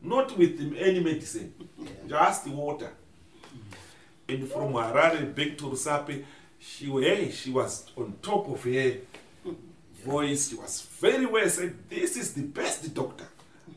not 0.03 0.37
with 0.37 0.59
any 0.77 0.99
medicine, 0.99 1.53
just 2.07 2.47
water. 2.47 2.91
Mm-hmm. 3.47 4.31
And 4.31 4.51
from 4.51 4.73
Harare 4.73 5.33
back 5.33 5.57
to 5.57 5.63
Rusape, 5.71 6.23
she 6.59 6.85
hey, 6.85 7.31
she 7.31 7.51
was 7.51 7.89
on 7.95 8.13
top 8.21 8.49
of 8.49 8.63
her 8.63 8.97
voice. 10.03 10.49
She 10.49 10.55
was 10.55 10.81
very 10.99 11.25
well. 11.25 11.49
Said, 11.49 11.75
"This 11.89 12.17
is 12.17 12.33
the 12.33 12.43
best 12.43 12.93
doctor." 12.93 13.27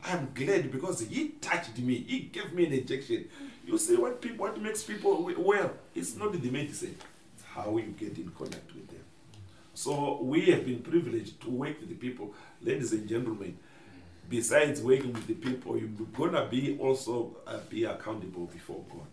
I'm 0.05 0.29
glad 0.33 0.71
because 0.71 1.01
he 1.01 1.29
touched 1.29 1.77
me. 1.79 1.95
He 1.95 2.19
gave 2.21 2.53
me 2.53 2.65
an 2.65 2.73
injection. 2.73 3.25
You 3.65 3.77
see 3.77 3.95
what 3.95 4.21
people, 4.21 4.45
what 4.45 4.59
makes 4.61 4.83
people 4.83 5.31
well? 5.37 5.71
It's 5.95 6.15
not 6.15 6.33
the 6.33 6.49
medicine. 6.49 6.97
It's 7.35 7.45
how 7.45 7.77
you 7.77 7.93
get 7.97 8.17
in 8.17 8.29
contact 8.29 8.73
with 8.73 8.87
them. 8.87 8.99
So 9.73 10.21
we 10.21 10.45
have 10.51 10.65
been 10.65 10.79
privileged 10.79 11.41
to 11.41 11.49
work 11.49 11.79
with 11.79 11.89
the 11.89 11.95
people, 11.95 12.33
ladies 12.61 12.91
and 12.93 13.07
gentlemen. 13.07 13.57
Besides 14.29 14.81
working 14.81 15.13
with 15.13 15.27
the 15.27 15.33
people, 15.33 15.77
you're 15.77 15.89
gonna 16.13 16.47
be 16.49 16.77
also 16.79 17.37
uh, 17.47 17.59
be 17.69 17.85
accountable 17.85 18.45
before 18.47 18.83
God. 18.89 19.07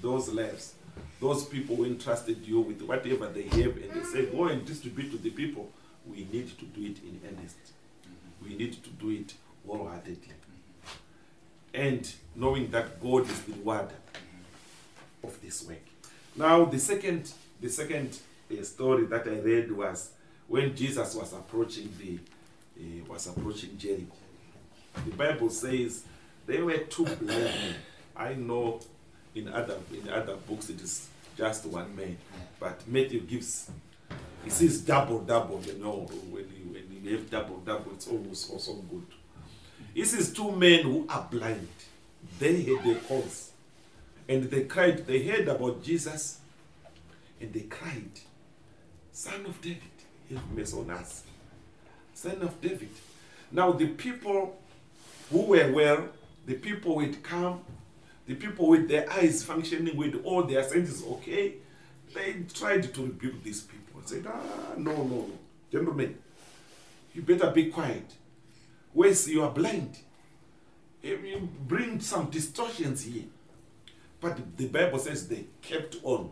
Those 0.00 0.28
lives, 0.28 0.74
those 1.20 1.44
people 1.44 1.76
who 1.76 1.84
entrusted 1.84 2.46
you 2.46 2.60
with 2.60 2.82
whatever 2.82 3.26
they 3.28 3.42
have, 3.44 3.76
and 3.76 3.90
they 3.92 4.02
say, 4.02 4.26
"Go 4.26 4.46
and 4.46 4.64
distribute 4.64 5.10
to 5.12 5.18
the 5.18 5.30
people." 5.30 5.70
We 6.06 6.26
need 6.30 6.58
to 6.58 6.64
do 6.66 6.82
it 6.82 6.98
in 7.02 7.20
earnest. 7.26 7.56
We 8.42 8.54
need 8.54 8.82
to 8.84 8.90
do 8.90 9.10
it 9.10 9.34
wholeheartedly, 9.66 10.34
and 11.72 12.12
knowing 12.36 12.70
that 12.70 13.00
God 13.02 13.28
is 13.30 13.40
the 13.42 13.52
rewarder 13.52 13.94
of 15.22 15.40
this 15.40 15.64
work. 15.66 15.78
Now, 16.36 16.66
the 16.66 16.78
second, 16.78 17.32
the 17.60 17.70
second 17.70 18.18
uh, 18.50 18.62
story 18.62 19.06
that 19.06 19.26
I 19.26 19.38
read 19.38 19.72
was 19.72 20.10
when 20.48 20.76
Jesus 20.76 21.14
was 21.14 21.32
approaching 21.32 21.92
the 21.98 22.18
uh, 22.78 23.04
was 23.08 23.26
approaching 23.28 23.78
Jericho. 23.78 24.16
The 25.06 25.12
Bible 25.12 25.50
says 25.50 26.04
there 26.46 26.64
were 26.64 26.78
two 26.78 27.04
blind. 27.04 27.76
I 28.16 28.34
know 28.34 28.80
in 29.34 29.48
other 29.48 29.76
in 29.92 30.08
other 30.08 30.36
books 30.36 30.70
it 30.70 30.80
is 30.80 31.08
just 31.36 31.66
one 31.66 31.94
man, 31.96 32.16
but 32.60 32.86
Matthew 32.86 33.20
gives 33.20 33.70
he 34.44 34.50
says 34.50 34.80
double 34.80 35.20
double. 35.20 35.60
You 35.62 35.74
know 35.78 36.06
when 36.30 36.44
you 36.44 36.72
when 36.72 37.04
you 37.04 37.16
have 37.16 37.30
double 37.30 37.58
double, 37.58 37.92
it's 37.92 38.06
almost 38.08 38.50
also 38.50 38.74
good. 38.74 39.06
He 39.94 40.04
says 40.04 40.32
two 40.32 40.52
men 40.52 40.82
who 40.82 41.06
are 41.08 41.26
blind. 41.30 41.68
They 42.38 42.62
had 42.62 42.84
their 42.84 42.96
calls, 42.96 43.50
and 44.28 44.44
they 44.44 44.64
cried. 44.64 45.06
They 45.06 45.26
heard 45.26 45.48
about 45.48 45.82
Jesus, 45.82 46.38
and 47.40 47.52
they 47.52 47.60
cried, 47.60 48.20
"Son 49.12 49.46
of 49.46 49.60
David, 49.60 49.82
have 50.30 50.50
mercy 50.52 50.76
on 50.76 50.90
us." 50.90 51.24
Son 52.14 52.40
of 52.42 52.60
David. 52.60 52.90
Now 53.50 53.72
the 53.72 53.88
people 53.88 54.58
who 55.30 55.42
were 55.42 55.72
well, 55.72 56.08
the 56.46 56.54
people 56.54 56.96
with 56.96 57.22
come, 57.22 57.60
the 58.26 58.34
people 58.34 58.68
with 58.68 58.88
their 58.88 59.10
eyes 59.12 59.42
functioning 59.42 59.96
with 59.96 60.20
all 60.24 60.44
their 60.44 60.62
senses 60.62 61.02
okay, 61.04 61.54
they 62.14 62.44
tried 62.52 62.94
to 62.94 63.02
rebuke 63.02 63.42
these 63.42 63.62
people. 63.62 64.00
And 64.00 64.08
said, 64.08 64.26
ah, 64.26 64.74
no, 64.76 64.92
no, 64.92 65.04
no. 65.04 65.30
Gentlemen, 65.70 66.18
you 67.14 67.22
better 67.22 67.50
be 67.50 67.66
quiet. 67.66 68.12
Where's 68.92 69.28
you 69.28 69.42
are 69.42 69.50
blind? 69.50 69.98
You 71.02 71.48
bring 71.66 72.00
some 72.00 72.30
distortions 72.30 73.04
here. 73.04 73.24
But 74.20 74.56
the 74.56 74.68
Bible 74.68 74.98
says 74.98 75.28
they 75.28 75.44
kept 75.60 75.96
on 76.02 76.30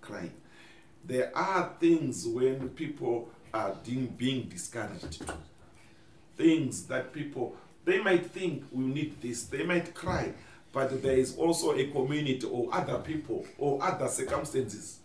crying. 0.00 0.34
There 1.04 1.36
are 1.36 1.72
things 1.80 2.26
when 2.26 2.68
people 2.70 3.30
are 3.54 3.76
being, 3.84 4.48
discouraged. 4.48 5.24
Things 6.36 6.84
that 6.86 7.12
people, 7.12 7.56
they 7.84 8.02
might 8.02 8.26
think 8.26 8.64
we 8.70 8.84
need 8.84 9.20
this, 9.20 9.44
they 9.44 9.64
might 9.64 9.94
cry, 9.94 10.32
but 10.72 11.02
there 11.02 11.16
is 11.16 11.36
also 11.36 11.72
a 11.76 11.86
community 11.88 12.46
or 12.46 12.68
other 12.72 12.98
people 12.98 13.46
or 13.58 13.82
other 13.82 14.08
circumstances 14.08 14.98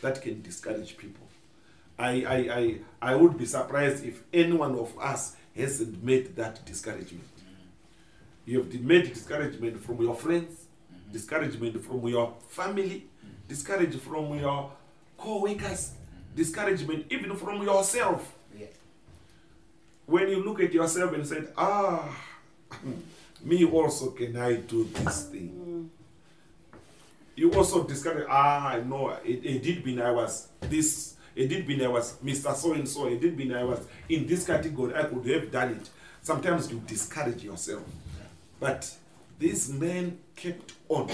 that 0.00 0.20
can 0.20 0.42
discourage 0.42 0.96
people. 0.96 1.26
I, 1.98 2.24
I, 2.24 2.36
I, 2.36 2.78
I 3.12 3.14
would 3.14 3.38
be 3.38 3.46
surprised 3.46 4.04
if 4.04 4.22
any 4.32 4.52
one 4.52 4.74
of 4.76 4.98
us 4.98 5.36
hasn't 5.54 6.02
made 6.02 6.34
that 6.36 6.64
discouragement. 6.66 7.28
You 8.44 8.58
have 8.62 8.74
made 8.80 9.12
discouragement 9.12 9.84
from 9.84 10.02
your 10.02 10.16
friends, 10.16 10.66
discouragement 11.12 11.84
from 11.84 12.06
your 12.08 12.34
family, 12.48 13.06
discouragement 13.46 14.02
from 14.02 14.38
your 14.40 14.72
co-workers, 15.16 15.92
discouragement 16.34 17.06
even 17.10 17.36
from 17.36 17.62
yourself. 17.62 18.34
When 20.06 20.28
you 20.28 20.42
look 20.42 20.60
at 20.60 20.72
yourself 20.72 21.12
and 21.12 21.26
say, 21.26 21.44
ah, 21.56 22.12
me 23.44 23.64
also 23.64 24.10
can 24.10 24.36
I 24.36 24.56
do 24.56 24.84
this 24.84 25.24
thing? 25.26 25.90
You 27.34 27.52
also 27.52 27.84
discourage, 27.84 28.26
ah, 28.28 28.68
I 28.68 28.80
know, 28.80 29.10
it, 29.24 29.44
it 29.44 29.62
did 29.62 29.84
mean 29.84 30.00
I 30.00 30.10
was 30.10 30.48
this, 30.60 31.16
it 31.34 31.48
did 31.48 31.66
mean 31.66 31.82
I 31.82 31.88
was 31.88 32.14
Mr. 32.22 32.54
So 32.54 32.74
and 32.74 32.88
so, 32.88 33.06
it 33.06 33.20
did 33.20 33.36
mean 33.36 33.54
I 33.54 33.64
was 33.64 33.80
in 34.08 34.26
this 34.26 34.46
category, 34.46 34.94
I 34.94 35.04
could 35.04 35.26
have 35.26 35.50
done 35.50 35.70
it. 35.70 35.90
Sometimes 36.22 36.70
you 36.70 36.80
discourage 36.86 37.42
yourself. 37.42 37.82
But 38.60 38.94
these 39.38 39.70
men 39.70 40.18
kept 40.36 40.74
on. 40.88 41.10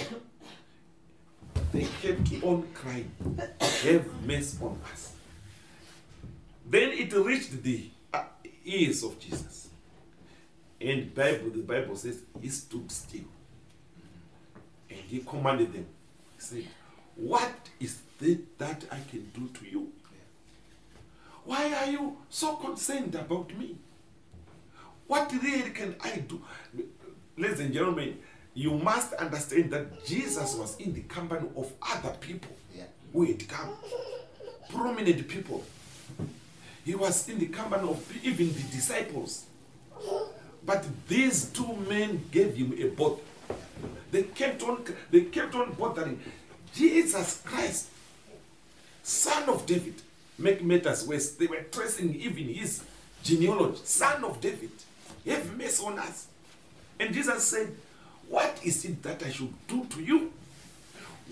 They 1.72 1.86
kept 2.02 2.42
on 2.42 2.66
crying, 2.74 3.10
have 3.58 4.06
mercy 4.26 4.58
on 4.62 4.78
us. 4.92 5.12
Then 6.68 6.90
it 6.90 7.12
reached 7.14 7.62
the 7.62 7.88
ears 8.64 9.02
of 9.02 9.18
Jesus. 9.18 9.67
And 10.80 11.12
Bible, 11.14 11.50
the 11.50 11.62
Bible 11.62 11.96
says 11.96 12.20
he 12.40 12.48
stood 12.48 12.90
still. 12.90 13.24
And 14.90 14.98
he 15.00 15.20
commanded 15.20 15.72
them. 15.72 15.86
He 16.36 16.40
said, 16.40 16.64
What 17.16 17.52
is 17.80 17.98
it 18.20 18.58
that 18.58 18.84
I 18.90 18.98
can 19.10 19.30
do 19.34 19.48
to 19.58 19.66
you? 19.70 19.92
Why 21.44 21.72
are 21.72 21.90
you 21.90 22.16
so 22.28 22.56
concerned 22.56 23.14
about 23.14 23.56
me? 23.58 23.76
What 25.06 25.32
really 25.42 25.70
can 25.70 25.96
I 26.02 26.16
do? 26.18 26.42
Ladies 27.36 27.60
and 27.60 27.72
gentlemen, 27.72 28.18
you 28.54 28.72
must 28.72 29.14
understand 29.14 29.70
that 29.70 30.04
Jesus 30.04 30.54
was 30.54 30.76
in 30.78 30.92
the 30.92 31.00
company 31.02 31.48
of 31.56 31.72
other 31.80 32.14
people 32.20 32.54
Yeah. 32.76 32.84
who 33.12 33.24
had 33.24 33.48
come, 33.48 33.70
prominent 34.68 35.26
people. 35.26 35.64
He 36.84 36.94
was 36.94 37.28
in 37.28 37.38
the 37.38 37.46
company 37.46 37.88
of 37.88 38.24
even 38.24 38.48
the 38.52 38.62
disciples. 38.64 39.44
But 40.68 40.84
these 41.08 41.46
two 41.46 41.72
men 41.88 42.26
gave 42.30 42.54
him 42.54 42.74
a 42.78 42.88
bother. 42.88 43.22
They 44.10 44.24
kept 44.24 44.62
on 44.62 44.84
they 45.10 45.22
kept 45.22 45.54
on 45.54 45.72
bothering. 45.72 46.20
Jesus 46.74 47.40
Christ, 47.42 47.88
son 49.02 49.48
of 49.48 49.64
David, 49.64 49.94
make 50.38 50.62
matters 50.62 51.08
worse. 51.08 51.30
They 51.30 51.46
were 51.46 51.64
tracing 51.72 52.14
even 52.16 52.48
his 52.48 52.84
genealogy, 53.22 53.80
son 53.84 54.22
of 54.24 54.42
David. 54.42 54.72
Have 55.26 55.56
mercy 55.56 55.82
on 55.86 55.98
us. 56.00 56.26
And 57.00 57.14
Jesus 57.14 57.44
said, 57.44 57.74
What 58.28 58.60
is 58.62 58.84
it 58.84 59.02
that 59.04 59.22
I 59.22 59.30
should 59.30 59.54
do 59.68 59.86
to 59.86 60.02
you? 60.02 60.30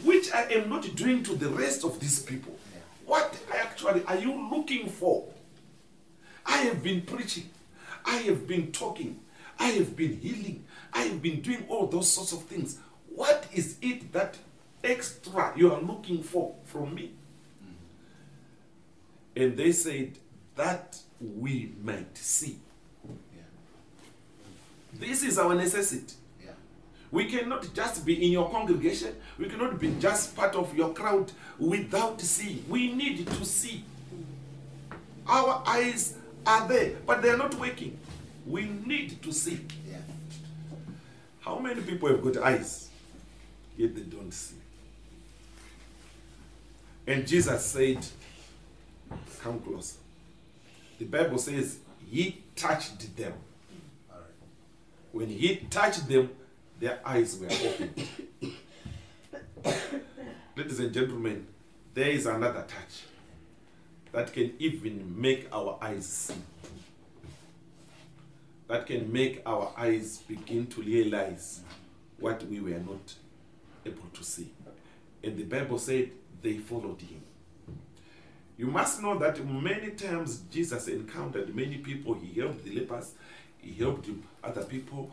Which 0.02 0.32
I 0.32 0.44
am 0.44 0.70
not 0.70 0.96
doing 0.96 1.22
to 1.24 1.34
the 1.34 1.50
rest 1.50 1.84
of 1.84 2.00
these 2.00 2.22
people. 2.22 2.58
What 3.04 3.36
actually 3.54 4.02
are 4.06 4.16
you 4.16 4.48
looking 4.50 4.88
for? 4.88 5.28
I 6.46 6.56
have 6.62 6.82
been 6.82 7.02
preaching. 7.02 7.50
I 8.06 8.16
have 8.16 8.48
been 8.48 8.72
talking. 8.72 9.20
I 9.58 9.68
have 9.68 9.96
been 9.96 10.18
healing. 10.18 10.64
I 10.92 11.02
have 11.02 11.22
been 11.22 11.40
doing 11.40 11.64
all 11.68 11.86
those 11.86 12.12
sorts 12.12 12.32
of 12.32 12.42
things. 12.44 12.78
What 13.08 13.46
is 13.52 13.76
it 13.80 14.12
that 14.12 14.36
extra 14.84 15.52
you 15.56 15.72
are 15.72 15.80
looking 15.80 16.22
for 16.22 16.54
from 16.64 16.94
me? 16.94 17.12
Mm. 17.64 19.42
And 19.42 19.56
they 19.56 19.72
said, 19.72 20.18
That 20.54 20.98
we 21.20 21.72
might 21.82 22.16
see. 22.16 22.58
This 24.98 25.22
is 25.22 25.38
our 25.38 25.54
necessity. 25.54 26.14
Yeah. 26.42 26.52
We 27.10 27.26
cannot 27.26 27.72
just 27.74 28.04
be 28.04 28.24
in 28.24 28.32
your 28.32 28.50
congregation. 28.50 29.14
We 29.38 29.46
cannot 29.46 29.78
be 29.78 29.94
just 29.98 30.34
part 30.34 30.54
of 30.54 30.74
your 30.76 30.92
crowd 30.94 31.32
without 31.58 32.20
seeing. 32.20 32.64
We 32.68 32.92
need 32.92 33.26
to 33.26 33.44
see. 33.44 33.84
Our 35.26 35.62
eyes 35.66 36.14
are 36.46 36.66
there, 36.68 36.96
but 37.06 37.20
they 37.22 37.30
are 37.30 37.36
not 37.36 37.54
working. 37.56 37.98
We 38.46 38.66
need 38.66 39.20
to 39.22 39.32
see. 39.32 39.60
Yeah. 39.88 39.98
How 41.40 41.58
many 41.58 41.82
people 41.82 42.08
have 42.08 42.22
got 42.22 42.36
eyes, 42.38 42.88
yet 43.76 43.94
they 43.94 44.02
don't 44.02 44.32
see? 44.32 44.56
And 47.06 47.26
Jesus 47.26 47.64
said, 47.64 48.04
Come 49.40 49.60
closer. 49.60 49.98
The 50.98 51.04
Bible 51.04 51.38
says, 51.38 51.78
He 52.10 52.42
touched 52.54 53.16
them. 53.16 53.32
Right. 54.10 54.20
When 55.12 55.28
He 55.28 55.56
touched 55.70 56.08
them, 56.08 56.30
their 56.80 57.00
eyes 57.04 57.38
were 57.38 57.46
opened. 57.46 58.08
Ladies 60.56 60.80
and 60.80 60.92
gentlemen, 60.92 61.46
there 61.94 62.08
is 62.10 62.26
another 62.26 62.64
touch 62.66 63.04
that 64.12 64.32
can 64.32 64.52
even 64.58 65.20
make 65.20 65.48
our 65.52 65.78
eyes 65.80 66.06
see. 66.06 66.34
That 68.68 68.86
can 68.86 69.12
make 69.12 69.42
our 69.46 69.72
eyes 69.76 70.18
begin 70.18 70.66
to 70.68 70.82
realize 70.82 71.60
what 72.18 72.44
we 72.48 72.60
were 72.60 72.78
not 72.78 73.14
able 73.84 74.08
to 74.12 74.24
see. 74.24 74.52
And 75.22 75.36
the 75.36 75.44
Bible 75.44 75.78
said 75.78 76.10
they 76.42 76.58
followed 76.58 77.00
him. 77.00 77.22
You 78.56 78.66
must 78.66 79.02
know 79.02 79.18
that 79.18 79.44
many 79.46 79.90
times 79.90 80.42
Jesus 80.50 80.88
encountered 80.88 81.54
many 81.54 81.76
people. 81.78 82.14
He 82.14 82.40
helped 82.40 82.64
the 82.64 82.74
lepers, 82.74 83.12
he 83.58 83.72
helped 83.74 84.08
other 84.42 84.64
people, 84.64 85.10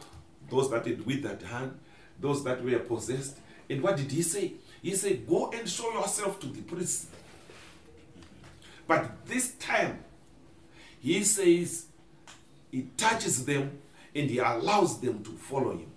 those 0.50 0.69
that 0.72 0.86
had 0.86 1.05
withered 1.05 1.41
hand, 1.41 1.77
those 2.19 2.43
that 2.43 2.63
were 2.63 2.79
possessed. 2.79 3.38
And 3.69 3.81
what 3.81 3.98
did 3.98 4.12
he 4.12 4.22
say? 4.22 4.53
He 4.81 4.95
said, 4.95 5.27
Go 5.27 5.51
and 5.51 5.67
show 5.67 5.91
yourself 5.93 6.39
to 6.41 6.48
the 6.48 6.62
priest. 6.62 7.07
But 8.88 9.25
this 9.25 9.53
time, 9.55 10.03
he 11.00 11.24
says, 11.24 11.86
he 12.74 12.88
touches 12.98 13.46
them 13.46 13.77
and 14.16 14.31
he 14.31 14.40
allows 14.40 15.00
them 15.00 15.24
to 15.24 15.29
follow 15.29 15.74
him. 15.74 15.92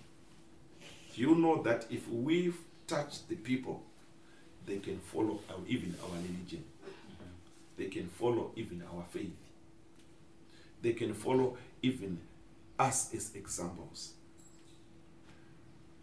You 1.15 1.33
know 1.33 1.63
that 1.63 1.87
if 1.89 2.07
we 2.07 2.53
touch 2.85 3.27
the 3.27 3.35
people, 3.35 3.81
they 4.67 4.77
can 4.77 4.99
follow 4.99 5.39
our, 5.49 5.57
even 5.67 5.95
our 6.03 6.15
religion? 6.17 6.63
They 7.77 7.85
can 7.85 8.07
follow 8.07 8.51
even 8.55 8.83
our 8.93 9.03
faith. 9.09 9.33
They 10.83 10.93
can 10.93 11.15
follow 11.15 11.57
even 11.81 12.19
us 12.77 13.11
as 13.11 13.31
examples. 13.33 14.13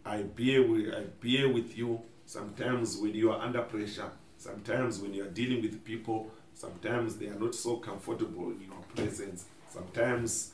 I 0.05 0.23
bear 0.23 0.61
with, 0.61 0.93
I 0.93 1.03
bear 1.25 1.47
with 1.47 1.77
you 1.77 2.01
sometimes 2.25 2.97
when 2.97 3.13
you 3.13 3.31
are 3.31 3.39
under 3.41 3.61
pressure, 3.61 4.11
sometimes 4.37 4.99
when 4.99 5.13
you 5.13 5.23
are 5.23 5.29
dealing 5.29 5.61
with 5.61 5.85
people, 5.85 6.29
sometimes 6.53 7.15
they 7.15 7.27
are 7.27 7.39
not 7.39 7.55
so 7.55 7.77
comfortable 7.77 8.49
in 8.51 8.59
your 8.59 8.83
presence, 8.93 9.45
sometimes 9.69 10.51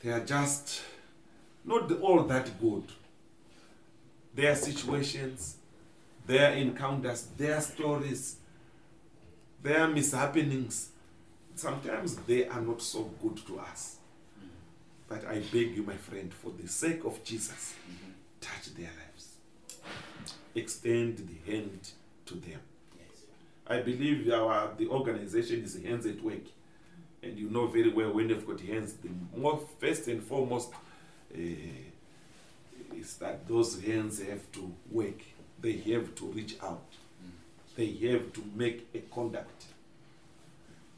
they 0.00 0.10
are 0.10 0.24
just 0.24 0.82
not 1.64 1.90
all 2.00 2.22
that 2.24 2.60
good. 2.60 2.84
Their 4.34 4.54
situations, 4.54 5.56
their 6.26 6.52
encounters, 6.52 7.26
their 7.36 7.60
stories, 7.60 8.36
their 9.62 9.88
mishappenings, 9.88 10.88
sometimes 11.54 12.16
they 12.16 12.46
are 12.46 12.60
not 12.60 12.80
so 12.80 13.10
good 13.20 13.36
to 13.46 13.58
us. 13.58 13.96
But 15.08 15.24
I 15.26 15.40
beg 15.40 15.74
you, 15.74 15.82
my 15.82 15.96
friend, 15.96 16.32
for 16.32 16.52
the 16.52 16.68
sake 16.68 17.04
of 17.04 17.24
Jesus, 17.24 17.74
touch 18.40 18.74
their 18.74 18.90
lives. 18.90 19.34
Extend 20.54 21.18
the 21.18 21.50
hand 21.50 21.90
to 22.26 22.34
them. 22.34 22.60
Yes. 22.96 23.22
I 23.66 23.80
believe 23.80 24.30
our 24.32 24.74
the 24.76 24.88
organization 24.88 25.64
is 25.64 25.82
hands 25.82 26.06
at 26.06 26.22
work, 26.22 26.44
and 27.28 27.38
you 27.38 27.50
know 27.50 27.66
very 27.66 27.90
well 27.90 28.10
when 28.12 28.28
they've 28.28 28.46
got 28.46 28.60
hands. 28.60 28.94
The 28.94 29.10
more 29.36 29.60
first 29.78 30.08
and 30.08 30.22
foremost 30.22 30.70
uh, 31.34 31.38
is 32.96 33.16
that 33.18 33.46
those 33.46 33.80
hands 33.82 34.20
have 34.22 34.50
to 34.52 34.72
work. 34.90 35.20
They 35.60 35.72
have 35.92 36.14
to 36.16 36.26
reach 36.26 36.56
out. 36.62 36.84
They 37.76 37.86
have 38.10 38.32
to 38.32 38.42
make 38.54 38.88
a 38.94 38.98
contact. 39.14 39.66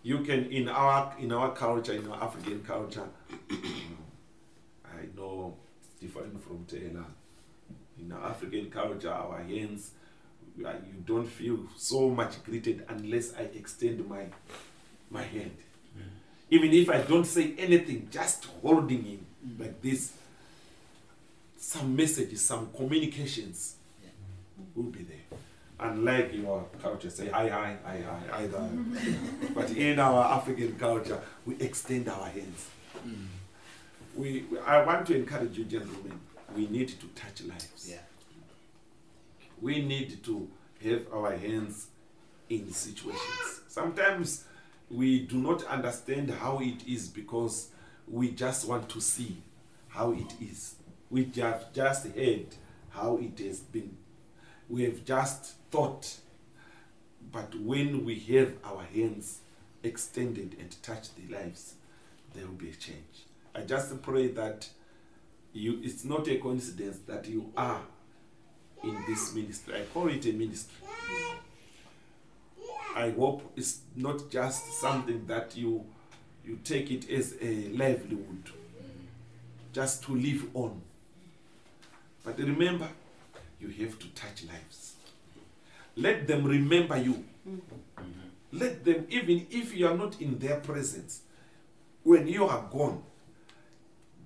You 0.02 0.20
can 0.20 0.46
in 0.46 0.68
our 0.68 1.14
in 1.18 1.32
our 1.32 1.52
culture, 1.52 1.92
in 1.92 2.10
our 2.10 2.22
African 2.22 2.62
culture, 2.62 3.08
I 3.50 5.06
know 5.16 5.56
it's 5.82 6.00
different 6.00 6.42
from 6.42 6.64
Taylor. 6.64 7.04
In 7.98 8.12
our 8.12 8.30
African 8.30 8.70
culture, 8.70 9.10
our 9.12 9.42
hands, 9.42 9.90
you 10.56 10.66
don't 11.04 11.26
feel 11.26 11.58
so 11.76 12.08
much 12.08 12.42
greeted 12.44 12.86
unless 12.88 13.34
I 13.34 13.42
extend 13.42 14.08
my 14.08 14.24
my 15.10 15.22
hand. 15.22 15.56
Even 16.50 16.72
if 16.72 16.90
I 16.90 16.98
don't 17.02 17.24
say 17.24 17.54
anything, 17.58 18.08
just 18.10 18.46
holding 18.62 19.04
him 19.04 19.26
like 19.58 19.80
this, 19.80 20.12
some 21.56 21.94
messages, 21.94 22.42
some 22.44 22.68
communications 22.76 23.76
will 24.74 24.84
be 24.84 25.02
there. 25.04 25.38
Unlike 25.78 26.34
your 26.34 26.66
culture, 26.82 27.08
say 27.08 27.28
hi, 27.28 27.48
hi, 27.48 27.76
hi, 27.84 28.02
hi, 28.02 28.42
either. 28.42 28.68
but 29.54 29.70
in 29.70 29.98
our 29.98 30.24
African 30.24 30.76
culture, 30.76 31.20
we 31.46 31.56
extend 31.60 32.08
our 32.08 32.28
hands. 32.28 32.68
We, 34.14 34.44
I 34.66 34.84
want 34.84 35.06
to 35.06 35.16
encourage 35.16 35.56
you, 35.56 35.64
gentlemen. 35.64 36.18
We 36.54 36.66
need 36.66 36.88
to 36.88 37.06
touch 37.14 37.42
lives. 37.44 37.88
Yeah. 37.88 37.98
We 39.62 39.82
need 39.82 40.22
to 40.24 40.48
have 40.82 41.06
our 41.12 41.36
hands 41.36 41.86
in 42.48 42.72
situations. 42.72 43.60
Sometimes 43.68 44.44
we 44.90 45.20
do 45.20 45.36
not 45.36 45.64
understand 45.64 46.30
how 46.30 46.58
it 46.60 46.86
is 46.86 47.08
because 47.08 47.68
we 48.08 48.30
just 48.30 48.66
want 48.66 48.88
to 48.88 49.00
see 49.00 49.36
how 49.88 50.12
it 50.12 50.34
is. 50.40 50.74
We 51.10 51.30
have 51.36 51.72
just 51.72 52.06
heard 52.08 52.46
how 52.90 53.18
it 53.18 53.38
has 53.38 53.60
been. 53.60 53.96
We 54.68 54.84
have 54.84 55.04
just 55.04 55.54
thought. 55.70 56.16
But 57.32 57.54
when 57.54 58.04
we 58.04 58.18
have 58.18 58.54
our 58.64 58.82
hands 58.82 59.40
extended 59.82 60.56
and 60.58 60.74
touch 60.82 61.14
the 61.14 61.32
lives, 61.32 61.74
there 62.34 62.46
will 62.46 62.54
be 62.54 62.70
a 62.70 62.74
change. 62.74 63.26
I 63.54 63.60
just 63.62 64.02
pray 64.02 64.28
that 64.28 64.68
you 65.52 65.80
it's 65.82 66.04
not 66.04 66.28
a 66.28 66.36
coincidence 66.38 66.98
that 67.06 67.28
you 67.28 67.52
are 67.56 67.82
in 68.82 68.96
this 69.08 69.34
ministry. 69.34 69.74
I 69.74 69.84
call 69.92 70.08
it 70.08 70.24
a 70.26 70.32
ministry. 70.32 70.76
I 72.94 73.10
hope 73.10 73.52
it's 73.56 73.80
not 73.96 74.30
just 74.30 74.80
something 74.80 75.26
that 75.26 75.56
you 75.56 75.84
you 76.44 76.58
take 76.64 76.90
it 76.90 77.08
as 77.10 77.34
a 77.40 77.68
livelihood, 77.68 78.50
just 79.72 80.02
to 80.04 80.14
live 80.14 80.46
on. 80.54 80.80
But 82.24 82.38
remember, 82.38 82.88
you 83.60 83.68
have 83.84 83.98
to 83.98 84.08
touch 84.08 84.44
lives. 84.44 84.94
Let 85.96 86.26
them 86.26 86.44
remember 86.44 86.96
you. 86.96 87.24
Let 88.52 88.84
them, 88.84 89.06
even 89.10 89.46
if 89.50 89.74
you 89.76 89.86
are 89.86 89.96
not 89.96 90.20
in 90.20 90.38
their 90.38 90.58
presence, 90.60 91.20
when 92.02 92.26
you 92.26 92.46
are 92.46 92.68
gone, 92.72 93.02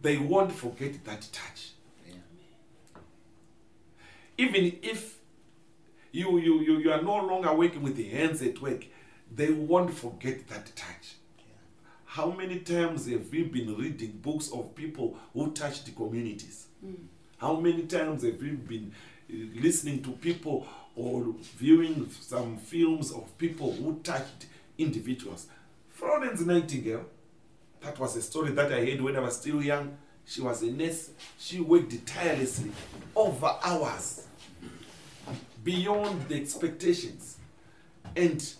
they 0.00 0.16
won't 0.16 0.52
forget 0.52 1.04
that 1.04 1.28
touch. 1.32 1.72
Even 4.38 4.78
if 4.82 5.18
you, 6.14 6.38
you, 6.38 6.60
you, 6.60 6.78
you 6.78 6.92
are 6.92 7.02
no 7.02 7.16
longer 7.16 7.52
working 7.52 7.82
with 7.82 7.96
the 7.96 8.08
hands 8.08 8.40
at 8.40 8.62
work, 8.62 8.86
they 9.34 9.50
won't 9.50 9.92
forget 9.92 10.46
that 10.46 10.66
touch. 10.76 11.16
Yeah. 11.36 11.44
How 12.04 12.30
many 12.30 12.60
times 12.60 13.10
have 13.10 13.28
we 13.32 13.42
been 13.42 13.76
reading 13.76 14.20
books 14.22 14.48
of 14.52 14.76
people 14.76 15.18
who 15.32 15.50
touched 15.50 15.86
the 15.86 15.90
communities? 15.90 16.66
How 17.38 17.58
many 17.58 17.82
times 17.82 18.22
have 18.22 18.40
we 18.40 18.50
been 18.50 18.92
uh, 19.28 19.60
listening 19.60 20.04
to 20.04 20.10
people 20.12 20.68
or 20.94 21.34
viewing 21.56 22.08
some 22.20 22.58
films 22.58 23.10
of 23.10 23.36
people 23.36 23.72
who 23.72 23.98
touched 24.04 24.46
individuals? 24.78 25.48
Florence 25.90 26.42
Nightingale, 26.42 27.06
that 27.80 27.98
was 27.98 28.14
a 28.14 28.22
story 28.22 28.52
that 28.52 28.72
I 28.72 28.86
heard 28.86 29.00
when 29.00 29.16
I 29.16 29.20
was 29.20 29.36
still 29.36 29.60
young. 29.60 29.96
She 30.24 30.40
was 30.42 30.62
a 30.62 30.70
nurse. 30.70 31.10
She 31.38 31.58
worked 31.58 32.06
tirelessly 32.06 32.70
over 33.16 33.56
hours 33.64 34.24
beyond 35.64 36.28
the 36.28 36.36
expectations. 36.36 37.38
And 38.14 38.54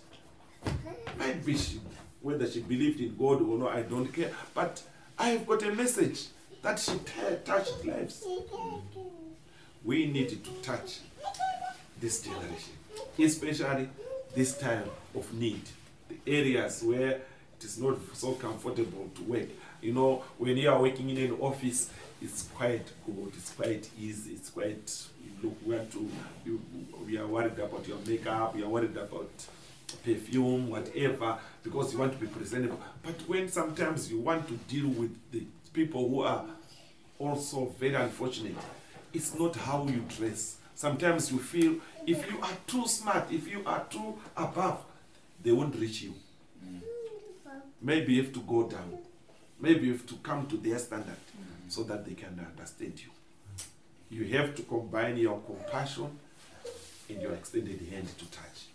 be 1.45 1.55
she, 1.55 1.79
whether 2.21 2.49
she 2.49 2.61
believed 2.61 2.99
in 2.99 3.15
God 3.15 3.41
or 3.41 3.57
not, 3.57 3.73
I 3.73 3.83
don't 3.83 4.07
care. 4.07 4.31
But 4.53 4.81
I 5.17 5.29
have 5.29 5.47
got 5.47 5.63
a 5.63 5.73
message 5.73 6.25
that 6.61 6.79
she 6.79 6.97
touched 7.45 7.85
lives. 7.85 8.25
We 9.83 10.07
need 10.07 10.29
to 10.29 10.37
touch 10.61 10.99
this 12.01 12.21
generation, 12.21 12.73
especially 13.19 13.87
this 14.33 14.57
time 14.57 14.89
of 15.15 15.31
need, 15.33 15.61
the 16.09 16.17
areas 16.27 16.83
where 16.83 17.21
it 17.59 17.65
is 17.65 17.79
not 17.79 17.97
so 18.13 18.33
comfortable 18.33 19.09
to 19.15 19.23
work. 19.23 19.47
You 19.81 19.93
know, 19.93 20.23
when 20.37 20.57
you 20.57 20.69
are 20.69 20.81
working 20.81 21.09
in 21.09 21.17
an 21.17 21.37
office, 21.39 21.89
it's 22.21 22.43
quite 22.55 22.85
good, 23.05 23.31
it's 23.35 23.51
quite 23.51 23.89
easy, 23.99 24.33
it's 24.33 24.49
quite 24.49 25.07
you 25.23 25.31
look 25.49 25.57
where 25.63 25.85
to 25.85 26.09
you 26.45 26.61
we 27.05 27.17
are 27.17 27.27
worried 27.27 27.59
about 27.59 27.87
your 27.87 27.97
makeup, 28.07 28.55
you 28.57 28.65
are 28.65 28.69
worried 28.69 28.97
about 28.97 29.29
perfume, 30.03 30.69
whatever, 30.69 31.37
because 31.63 31.93
you 31.93 31.99
want 31.99 32.13
to 32.13 32.19
be 32.19 32.27
presentable. 32.27 32.79
But 33.03 33.15
when 33.27 33.49
sometimes 33.49 34.11
you 34.11 34.19
want 34.19 34.47
to 34.47 34.53
deal 34.73 34.87
with 34.87 35.15
the 35.31 35.43
people 35.73 36.07
who 36.09 36.21
are 36.21 36.45
also 37.19 37.73
very 37.79 37.95
unfortunate, 37.95 38.55
it's 39.13 39.37
not 39.37 39.55
how 39.55 39.85
you 39.85 40.03
dress. 40.17 40.57
Sometimes 40.73 41.31
you 41.31 41.39
feel 41.39 41.75
if 42.05 42.29
you 42.29 42.39
are 42.41 42.57
too 42.67 42.87
smart, 42.87 43.31
if 43.31 43.47
you 43.49 43.61
are 43.65 43.85
too 43.89 44.15
above, 44.35 44.83
they 45.43 45.51
won't 45.51 45.75
reach 45.75 46.01
you. 46.01 46.13
Maybe 47.85 48.15
you 48.15 48.23
have 48.23 48.33
to 48.33 48.39
go 48.39 48.67
down. 48.67 48.97
Maybe 49.59 49.85
you 49.85 49.91
have 49.93 50.07
to 50.07 50.15
come 50.15 50.47
to 50.47 50.57
their 50.57 50.79
standard 50.79 51.17
so 51.69 51.83
that 51.83 52.03
they 52.03 52.15
can 52.15 52.43
understand 52.51 52.99
you. 52.99 53.11
You 54.09 54.37
have 54.39 54.55
to 54.55 54.63
combine 54.63 55.17
your 55.17 55.39
compassion 55.41 56.07
and 57.07 57.21
your 57.21 57.33
extended 57.33 57.79
hand 57.91 58.07
to 58.17 58.25
touch. 58.31 58.65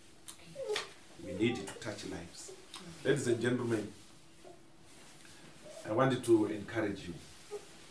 We 1.27 1.33
need 1.33 1.57
to 1.57 1.75
touch 1.81 2.05
lives. 2.07 2.53
Ladies 3.05 3.27
and 3.27 3.40
gentlemen, 3.42 3.92
I 5.88 5.90
wanted 5.90 6.23
to 6.27 6.46
encourage 6.46 7.09
you 7.09 7.14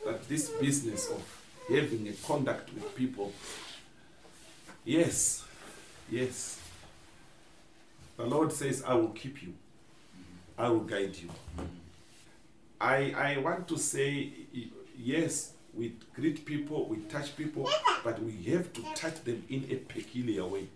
that 0.05 0.25
this 0.29 0.47
business 0.51 1.09
of 1.09 1.21
having 1.67 2.07
a 2.07 2.13
contact 2.25 2.73
with 2.73 2.95
people, 2.95 3.33
yes, 4.85 5.43
yes, 6.09 6.61
the 8.15 8.23
Lord 8.23 8.53
says, 8.53 8.83
I 8.87 8.93
will 8.93 9.09
keep 9.09 9.43
you, 9.43 9.53
I 10.59 10.69
will 10.69 10.81
guide 10.81 11.15
you. 11.15 11.29
I, 12.81 13.13
I 13.15 13.37
want 13.37 13.67
to 13.69 13.77
say, 13.77 14.29
yes, 14.97 15.53
we 15.73 15.95
greet 16.13 16.45
people, 16.45 16.85
we 16.87 16.97
touch 16.97 17.35
people, 17.37 17.69
but 18.03 18.21
we 18.21 18.33
have 18.51 18.71
to 18.73 18.81
touch 18.93 19.23
them 19.23 19.41
in 19.49 19.65
a 19.71 19.75
peculiar 19.75 20.45
way. 20.45 20.67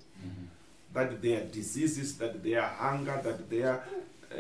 That 0.94 1.22
their 1.22 1.42
diseases, 1.46 2.18
that 2.20 2.42
their 2.44 2.62
hunger, 2.62 3.20
that 3.24 3.50
their 3.50 3.84
uh, 4.32 4.38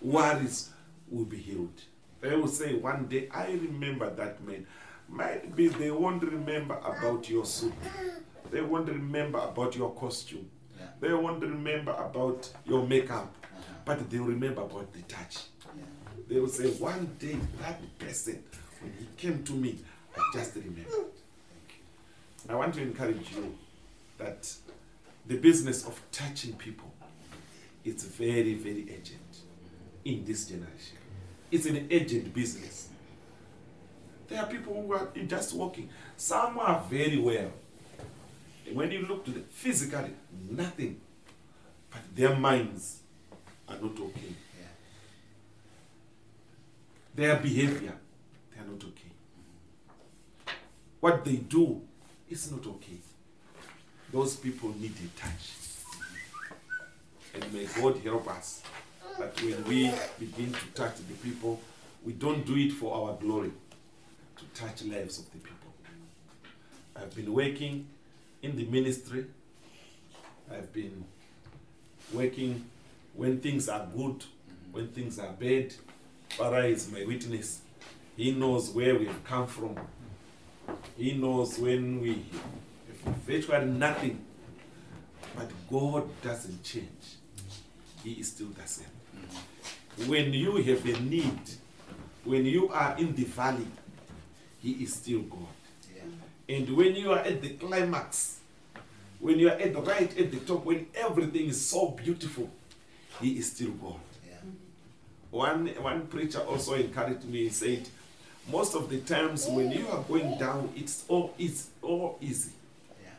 worries 0.00 0.70
will 1.08 1.26
be 1.26 1.36
healed. 1.36 1.80
They 2.20 2.34
will 2.34 2.48
say 2.48 2.74
one 2.74 3.06
day, 3.06 3.28
I 3.32 3.52
remember 3.52 4.10
that 4.10 4.42
man. 4.44 4.66
Might 5.06 5.54
be 5.54 5.68
they 5.68 5.90
won't 5.90 6.22
remember 6.24 6.76
about 6.78 7.28
your 7.28 7.44
suit. 7.44 7.74
They 8.50 8.62
won't 8.62 8.88
remember 8.88 9.38
about 9.38 9.76
your 9.76 9.92
costume. 9.92 10.48
Yeah. 10.78 10.86
They 10.98 11.12
won't 11.12 11.42
remember 11.42 11.92
about 11.92 12.50
your 12.64 12.86
makeup. 12.86 13.30
But 13.84 14.08
they'll 14.10 14.24
remember 14.24 14.62
about 14.62 14.92
the 14.92 15.02
touch. 15.02 15.38
Yeah. 15.76 15.82
They 16.28 16.40
will 16.40 16.48
say, 16.48 16.70
one 16.70 17.16
day 17.18 17.36
that 17.60 17.98
person, 17.98 18.42
when 18.80 18.92
he 18.98 19.06
came 19.16 19.42
to 19.44 19.52
me, 19.52 19.78
I 20.16 20.20
just 20.32 20.54
remember. 20.56 20.80
Hmm. 20.82 22.50
I 22.50 22.54
want 22.54 22.74
to 22.74 22.82
encourage 22.82 23.32
you 23.32 23.56
that 24.18 24.52
the 25.26 25.36
business 25.36 25.86
of 25.86 26.00
touching 26.12 26.54
people 26.54 26.90
is 27.84 28.04
very, 28.04 28.54
very 28.54 28.82
urgent 28.90 29.38
in 30.04 30.24
this 30.24 30.46
generation. 30.46 30.98
It's 31.50 31.66
an 31.66 31.88
urgent 31.92 32.32
business. 32.34 32.88
There 34.28 34.40
are 34.40 34.46
people 34.46 34.74
who 34.74 34.92
are 34.92 35.10
just 35.26 35.54
walking. 35.54 35.90
Some 36.16 36.58
are 36.58 36.82
very 36.90 37.18
well. 37.18 37.50
When 38.72 38.90
you 38.90 39.06
look 39.06 39.24
to 39.26 39.30
them 39.30 39.44
physically, 39.50 40.14
nothing. 40.50 41.00
But 41.90 42.00
their 42.14 42.34
minds 42.34 43.00
are 43.68 43.76
not 43.76 43.98
okay. 43.98 44.34
Yeah. 44.58 44.66
Their 47.14 47.36
behavior, 47.36 47.94
they 48.52 48.60
are 48.60 48.66
not 48.66 48.82
okay. 48.84 49.12
What 51.00 51.24
they 51.24 51.36
do 51.36 51.82
is 52.28 52.50
not 52.50 52.66
okay. 52.66 52.98
Those 54.12 54.36
people 54.36 54.74
need 54.78 54.92
a 54.92 55.20
touch. 55.20 55.52
And 57.34 57.52
may 57.52 57.66
God 57.66 57.98
help 57.98 58.28
us 58.28 58.62
that 59.18 59.40
when 59.42 59.64
we 59.64 59.92
begin 60.18 60.52
to 60.52 60.66
touch 60.74 60.96
the 60.96 61.14
people, 61.14 61.60
we 62.04 62.12
don't 62.12 62.44
do 62.46 62.56
it 62.56 62.72
for 62.72 62.94
our 62.94 63.16
glory, 63.16 63.50
to 64.36 64.44
touch 64.60 64.84
lives 64.84 65.18
of 65.18 65.30
the 65.32 65.38
people. 65.38 65.72
I've 66.96 67.14
been 67.14 67.32
working 67.32 67.86
in 68.42 68.56
the 68.56 68.64
ministry. 68.66 69.26
I've 70.50 70.72
been 70.72 71.04
working 72.12 72.64
when 73.14 73.40
things 73.40 73.68
are 73.68 73.86
good, 73.94 74.24
when 74.72 74.88
things 74.88 75.18
are 75.18 75.32
bad. 75.32 75.72
Father 76.30 76.64
is 76.64 76.90
my 76.90 77.04
witness. 77.04 77.60
He 78.16 78.32
knows 78.32 78.70
where 78.70 78.98
we've 78.98 79.24
come 79.24 79.46
from. 79.46 79.76
He 80.96 81.12
knows 81.12 81.58
when 81.58 82.00
we 82.00 82.24
have 83.04 83.14
virtually 83.26 83.66
nothing. 83.66 84.24
But 85.36 85.50
God 85.70 86.08
doesn't 86.22 86.62
change. 86.62 87.16
He 88.02 88.12
is 88.14 88.28
still 88.28 88.48
the 88.48 88.66
same. 88.66 88.86
When 90.06 90.32
you 90.32 90.56
have 90.56 90.84
a 90.84 91.00
need, 91.00 91.40
when 92.24 92.44
you 92.44 92.68
are 92.68 92.96
in 92.98 93.14
the 93.14 93.24
valley, 93.24 93.66
He 94.60 94.72
is 94.72 94.94
still 94.94 95.20
God. 95.22 95.46
Yeah. 95.94 96.56
And 96.56 96.76
when 96.76 96.94
you 96.94 97.12
are 97.12 97.18
at 97.18 97.40
the 97.40 97.50
climax, 97.50 98.40
when 99.18 99.38
you 99.38 99.48
are 99.48 99.52
at 99.58 99.72
the 99.72 99.80
right 99.80 100.18
at 100.18 100.30
the 100.30 100.38
top, 100.40 100.64
when 100.64 100.86
everything 100.94 101.46
is 101.46 101.64
so 101.64 101.88
beautiful, 101.90 102.50
He 103.20 103.38
is 103.38 103.52
still 103.52 103.70
God. 103.70 104.00
Yeah. 104.26 104.34
One 105.30 105.66
one 105.80 106.06
preacher 106.06 106.40
also 106.40 106.74
encouraged 106.74 107.24
me. 107.24 107.44
He 107.44 107.48
said, 107.50 107.88
most 108.50 108.74
of 108.74 108.90
the 108.90 108.98
times 109.00 109.46
when 109.46 109.70
you 109.70 109.86
are 109.88 110.02
going 110.02 110.38
down, 110.38 110.72
it's 110.76 111.04
all 111.08 111.34
it's 111.38 111.68
all 111.82 112.18
easy. 112.20 112.52
Yeah. 113.02 113.10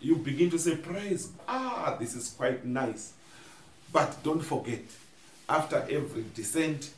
You 0.00 0.16
begin 0.16 0.50
to 0.50 0.58
say, 0.58 0.76
praise. 0.76 1.30
Ah, 1.48 1.96
this 1.98 2.14
is 2.14 2.30
quite 2.30 2.64
nice. 2.64 3.12
But 3.92 4.22
don't 4.24 4.40
forget, 4.40 4.82
after 5.48 5.76
every 5.88 6.24
descent, 6.34 6.90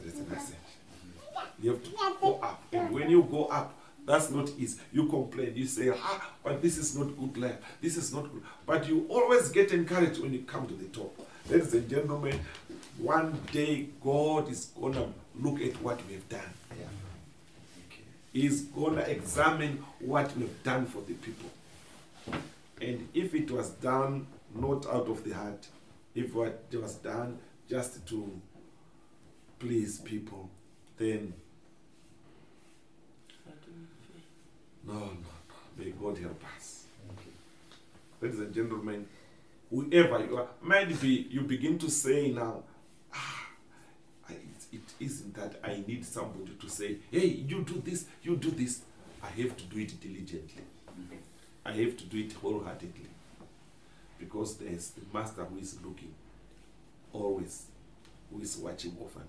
there 0.00 0.12
is 0.12 0.20
an 0.20 0.26
ascent. 0.32 0.56
You 1.62 1.70
have 1.70 1.82
to 1.84 1.90
go 2.20 2.38
up. 2.42 2.62
And 2.72 2.90
when 2.90 3.10
you 3.10 3.22
go 3.22 3.46
up, 3.46 3.74
that's 4.06 4.30
not 4.30 4.50
easy. 4.58 4.80
You 4.92 5.06
complain. 5.06 5.52
You 5.54 5.66
say, 5.66 5.90
ah, 5.94 6.30
but 6.42 6.60
this 6.62 6.78
is 6.78 6.96
not 6.96 7.16
good 7.18 7.36
life. 7.36 7.56
This 7.80 7.96
is 7.96 8.12
not 8.12 8.30
good. 8.32 8.42
But 8.66 8.88
you 8.88 9.06
always 9.08 9.48
get 9.50 9.72
encouraged 9.72 10.20
when 10.20 10.32
you 10.32 10.40
come 10.40 10.66
to 10.66 10.74
the 10.74 10.86
top. 10.86 11.18
Ladies 11.48 11.74
and 11.74 11.88
gentlemen, 11.88 12.38
one 12.98 13.40
day 13.52 13.88
God 14.02 14.50
is 14.50 14.66
going 14.78 14.94
to 14.94 15.08
look 15.40 15.60
at 15.60 15.80
what 15.82 16.00
we 16.06 16.14
have 16.14 16.28
done. 16.28 16.40
Yeah. 16.78 16.86
Okay. 17.88 18.02
He's 18.32 18.62
going 18.62 18.96
to 18.96 19.10
examine 19.10 19.82
what 19.98 20.36
we've 20.36 20.62
done 20.62 20.86
for 20.86 21.02
the 21.02 21.14
people. 21.14 21.50
And 22.80 23.08
if 23.14 23.34
it 23.34 23.50
was 23.50 23.70
done 23.70 24.26
not 24.54 24.86
out 24.86 25.08
of 25.08 25.24
the 25.24 25.32
heart, 25.32 25.66
if 26.14 26.34
what 26.34 26.64
was 26.72 26.94
done 26.96 27.38
just 27.68 28.06
to 28.08 28.40
please 29.58 29.98
people, 29.98 30.48
then 30.98 31.32
no, 34.86 34.94
no, 34.94 35.04
no. 35.04 35.10
May 35.76 35.90
God 35.90 36.18
help 36.18 36.42
us. 36.56 36.84
Ladies 38.20 38.40
and 38.40 38.54
gentlemen, 38.54 39.06
whoever 39.70 40.24
you 40.24 40.36
are, 40.36 40.48
might 40.60 41.00
be 41.00 41.28
you 41.30 41.42
begin 41.42 41.78
to 41.78 41.90
say 41.90 42.30
now, 42.30 42.62
ah, 43.14 43.46
it, 44.72 44.80
isn't 44.98 45.34
that 45.34 45.60
I 45.64 45.82
need 45.86 46.04
somebody 46.04 46.52
to 46.60 46.68
say, 46.68 46.96
hey, 47.10 47.26
you 47.26 47.62
do 47.62 47.82
this, 47.84 48.06
you 48.22 48.36
do 48.36 48.50
this. 48.50 48.82
I 49.22 49.28
have 49.42 49.56
to 49.56 49.64
do 49.64 49.78
it 49.80 50.00
diligently. 50.00 50.62
I 51.64 51.72
have 51.72 51.96
to 51.98 52.04
do 52.04 52.18
it 52.18 52.32
wholeheartedly. 52.32 53.06
Because 54.18 54.56
there's 54.56 54.90
the 54.90 55.02
master 55.12 55.44
who 55.44 55.58
is 55.58 55.76
looking 55.82 56.14
always 57.12 57.66
who 58.32 58.40
is 58.40 58.56
watching 58.56 58.96
over 59.00 59.18
me. 59.18 59.24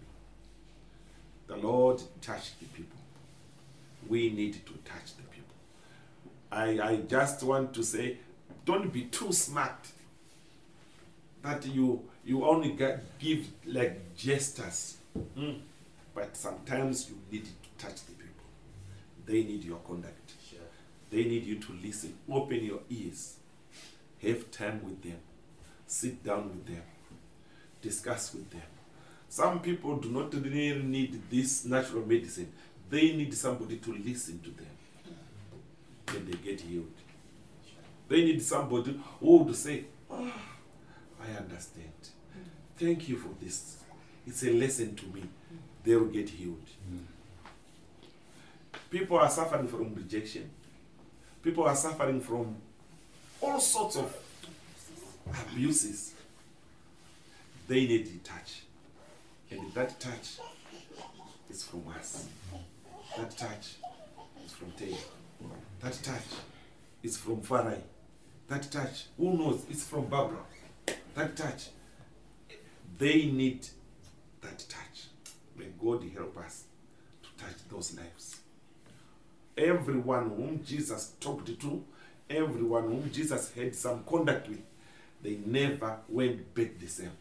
The 1.47 1.58
Lord 1.58 2.01
touched 2.21 2.60
the 2.60 2.65
people. 2.67 2.97
We 4.08 4.30
need 4.30 4.54
to 4.54 4.73
touch 4.86 5.15
the 5.17 5.23
people. 5.23 5.56
I, 6.51 6.91
I 6.91 6.95
just 6.97 7.43
want 7.43 7.73
to 7.73 7.84
say, 7.84 8.17
don't 8.65 8.91
be 8.91 9.04
too 9.04 9.32
smart 9.32 9.88
that 11.43 11.65
you 11.65 12.04
you 12.23 12.45
only 12.45 12.71
get, 12.71 13.17
give 13.19 13.47
like 13.65 14.15
gestures. 14.15 14.97
Mm. 15.38 15.60
But 16.13 16.36
sometimes 16.36 17.10
you 17.10 17.17
need 17.32 17.45
to 17.45 17.51
touch 17.86 18.06
the 18.06 18.12
people. 18.12 18.45
They 19.25 19.43
need 19.43 19.63
your 19.63 19.77
conduct. 19.80 20.34
Sure. 20.49 20.60
They 21.10 21.23
need 21.23 21.45
you 21.45 21.56
to 21.60 21.73
listen. 21.84 22.13
Open 22.30 22.63
your 22.63 22.80
ears. 22.89 23.38
Have 24.21 24.51
time 24.51 24.82
with 24.84 25.01
them. 25.01 25.17
Sit 25.88 26.23
down 26.23 26.49
with 26.49 26.65
them. 26.65 26.84
Discuss 27.82 28.34
with 28.34 28.49
them. 28.51 28.62
Some 29.27 29.62
people 29.62 29.95
do 29.97 30.10
not 30.10 30.34
really 30.34 30.84
need 30.84 31.21
this 31.30 31.65
natural 31.65 32.06
medicine. 32.06 32.51
They 32.89 33.15
need 33.15 33.34
somebody 33.34 33.77
to 33.77 33.93
listen 33.93 34.39
to 34.41 34.49
them. 34.51 35.15
Then 36.06 36.25
they 36.30 36.38
get 36.38 36.62
healed. 36.62 36.91
They 38.10 38.25
need 38.25 38.41
somebody 38.41 38.99
who 39.21 39.38
would 39.38 39.56
say, 39.56 39.86
oh, 40.10 40.32
I 41.32 41.38
understand. 41.38 41.91
Thank 42.78 43.08
you 43.10 43.17
for 43.17 43.30
this. 43.41 43.78
It's 44.26 44.44
a 44.44 44.52
lesson 44.52 44.96
to 44.96 45.06
me. 45.08 45.24
They 45.84 45.96
will 45.96 46.08
get 46.08 46.30
healed. 46.30 46.67
People 48.89 49.17
are 49.17 49.30
suffering 49.30 49.67
from 49.67 49.94
rejection. 49.96 50.50
People 51.41 51.63
are 51.63 51.76
suffering 51.76 52.22
from 52.22 52.56
all 53.39 53.60
sorts 53.60 53.96
of 53.98 54.15
abuses. 55.48 56.13
They 57.67 57.88
need 57.88 58.06
the 58.08 58.17
touch. 58.20 58.63
And 59.50 59.74
that 59.74 60.00
touch 60.00 60.39
is 61.50 61.63
from 61.63 61.84
us. 61.98 62.28
That 63.17 63.38
touch 63.38 63.76
is 64.46 64.52
from 64.52 64.72
Tay. 64.72 64.96
That 65.82 65.94
touch 66.04 66.24
is 67.04 67.17
from 67.17 67.41
Farai. 67.41 67.80
That 68.48 68.70
touch, 68.72 69.06
who 69.17 69.38
knows, 69.38 69.65
it's 69.70 69.86
from 69.86 70.06
Barbara. 70.06 70.39
That 71.15 71.36
touch, 71.36 71.69
they 72.97 73.26
need 73.26 73.67
that 74.41 74.60
touch. 74.69 75.08
May 75.58 75.65
God 75.80 76.04
help 76.15 76.38
us 76.38 76.63
to 77.24 77.43
touch 77.43 77.58
those 77.69 77.95
lives. 77.97 78.38
Everyone 79.58 80.30
whom 80.30 80.63
Jesus 80.63 81.13
talked 81.19 81.60
to, 81.60 81.84
everyone 82.30 82.84
whom 82.84 83.12
Jesus 83.12 83.52
had 83.54 83.76
some 83.76 84.04
contact 84.06 84.47
with, 84.47 84.62
they 85.21 85.38
never 85.45 85.97
went 86.08 86.54
back 86.56 86.80
the 86.80 86.88
same. 86.88 87.12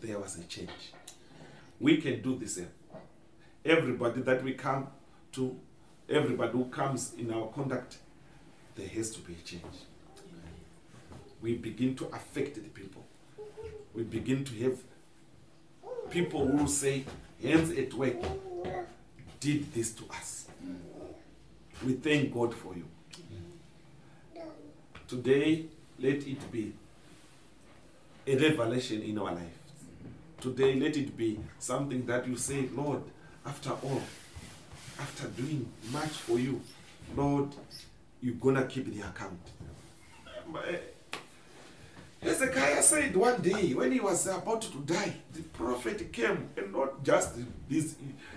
There 0.00 0.18
was 0.18 0.36
a 0.38 0.42
change. 0.44 0.92
We 1.78 1.98
can 1.98 2.20
do 2.20 2.36
the 2.36 2.48
same. 2.48 2.70
Everybody 3.64 4.22
that 4.22 4.42
we 4.42 4.54
come 4.54 4.88
to, 5.32 5.56
everybody 6.08 6.52
who 6.52 6.64
comes 6.66 7.14
in 7.14 7.32
our 7.32 7.48
contact, 7.48 7.98
there 8.74 8.88
has 8.88 9.10
to 9.12 9.20
be 9.20 9.34
a 9.34 9.44
change. 9.44 9.62
We 11.42 11.54
begin 11.54 11.94
to 11.96 12.06
affect 12.06 12.54
the 12.56 12.60
people. 12.68 13.04
We 13.94 14.02
begin 14.02 14.44
to 14.44 14.54
have 14.64 14.78
people 16.10 16.46
who 16.46 16.68
say, 16.68 17.04
hands 17.42 17.70
at 17.70 17.92
work 17.94 18.16
did 19.40 19.72
this 19.72 19.92
to 19.94 20.04
us. 20.10 20.46
We 21.84 21.94
thank 21.94 22.32
God 22.34 22.54
for 22.54 22.74
you. 22.74 22.84
Today, 25.08 25.66
let 25.98 26.26
it 26.26 26.52
be 26.52 26.72
a 28.26 28.36
revelation 28.36 29.02
in 29.02 29.18
our 29.18 29.32
lives. 29.32 29.56
Today, 30.40 30.74
let 30.78 30.96
it 30.96 31.16
be 31.16 31.38
something 31.58 32.06
that 32.06 32.26
you 32.28 32.36
say, 32.36 32.68
Lord, 32.74 33.02
after 33.44 33.70
all, 33.70 34.02
after 34.98 35.26
doing 35.28 35.68
much 35.90 36.10
for 36.10 36.38
you, 36.38 36.60
Lord, 37.16 37.48
you're 38.22 38.34
gonna 38.34 38.64
keep 38.66 38.94
the 38.94 39.00
account. 39.08 39.40
Eh, 40.68 40.76
Hezekiah 42.22 42.82
said 42.82 43.16
one 43.16 43.40
day 43.40 43.72
when 43.72 43.92
he 43.92 44.00
was 44.00 44.26
about 44.26 44.60
to 44.62 44.78
die, 44.80 45.14
the 45.32 45.42
prophet 45.54 46.12
came, 46.12 46.50
and 46.56 46.72
not 46.72 47.02
just 47.02 47.36
this, 47.68 47.96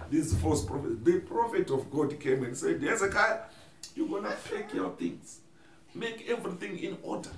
this 0.10 0.34
false 0.36 0.63
prophet, 0.63 1.04
the 1.04 1.19
prophet 1.19 1.69
of 1.69 1.91
God 1.91 2.17
came 2.19 2.43
and 2.43 2.58
said, 2.58 2.82
Hezekiah, 2.82 3.39
you're 3.96 4.08
gonna 4.08 4.36
take 4.50 4.74
your 4.74 4.91
things, 4.91 5.41
make 5.93 6.30
everything 6.30 6.80
in 6.80 6.98
order. 7.04 7.30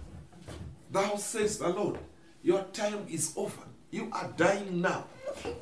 Thou 0.92 1.16
says 1.16 1.58
the 1.58 1.70
Lord, 1.70 1.98
your 2.44 2.62
time 2.74 3.08
is 3.10 3.34
over. 3.36 3.64
You 3.90 4.10
are 4.12 4.32
dying 4.38 4.82
now. 4.82 5.06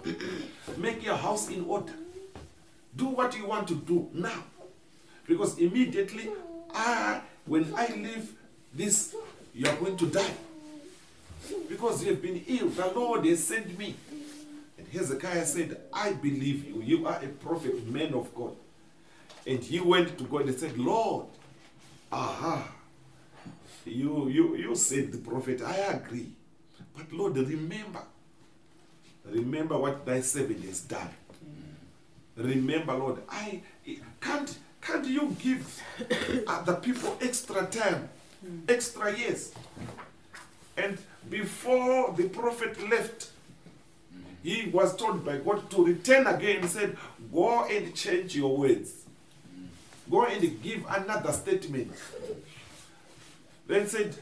make 0.77 1.03
your 1.03 1.15
house 1.15 1.49
in 1.49 1.63
order. 1.65 1.93
Do 2.95 3.05
what 3.05 3.37
you 3.37 3.47
want 3.47 3.67
to 3.69 3.75
do 3.75 4.09
now. 4.13 4.43
Because 5.25 5.57
immediately, 5.57 6.29
I, 6.73 7.21
when 7.45 7.73
I 7.75 7.87
leave 7.87 8.33
this, 8.73 9.15
you 9.53 9.69
are 9.69 9.75
going 9.77 9.95
to 9.97 10.07
die. 10.07 10.33
Because 11.83 12.01
you 12.05 12.11
have 12.11 12.21
been 12.21 12.41
ill, 12.47 12.69
the 12.69 12.87
Lord 12.95 13.25
has 13.25 13.43
sent 13.43 13.77
me. 13.77 13.93
And 14.77 14.87
Hezekiah 14.87 15.45
said, 15.45 15.81
I 15.91 16.13
believe 16.13 16.65
you. 16.65 16.81
You 16.81 17.05
are 17.05 17.21
a 17.21 17.27
prophet, 17.27 17.85
man 17.87 18.13
of 18.13 18.33
God. 18.33 18.55
And 19.45 19.59
he 19.59 19.81
went 19.81 20.17
to 20.17 20.23
God 20.23 20.47
and 20.47 20.57
said, 20.57 20.77
Lord, 20.77 21.25
aha, 22.09 22.71
you, 23.83 24.29
you, 24.29 24.55
you 24.55 24.75
said 24.75 25.11
the 25.11 25.17
prophet, 25.17 25.61
I 25.61 25.75
agree. 25.75 26.29
But 26.95 27.11
Lord, 27.11 27.35
remember, 27.35 28.03
remember 29.25 29.77
what 29.77 30.05
thy 30.05 30.21
servant 30.21 30.63
has 30.63 30.79
done. 30.79 31.09
Remember, 32.37 32.93
Lord, 32.93 33.17
I 33.27 33.61
can't 34.21 34.57
can't 34.79 35.05
you 35.05 35.35
give 35.37 35.83
uh, 35.99 36.15
other 36.47 36.75
people 36.75 37.17
extra 37.19 37.65
time, 37.65 38.07
extra 38.69 39.13
years? 39.17 39.51
And 40.77 40.97
before 41.29 42.13
the 42.13 42.29
prophet 42.29 42.89
left, 42.89 43.31
he 44.43 44.69
was 44.73 44.95
told 44.95 45.25
by 45.25 45.37
God 45.37 45.69
to 45.71 45.85
return 45.85 46.27
again. 46.27 46.61
He 46.61 46.67
said, 46.67 46.97
Go 47.33 47.63
and 47.65 47.95
change 47.95 48.35
your 48.35 48.57
words. 48.57 48.91
Go 50.09 50.25
and 50.25 50.61
give 50.61 50.85
another 50.89 51.31
statement. 51.31 51.91
Then 53.65 53.87
said, 53.87 54.15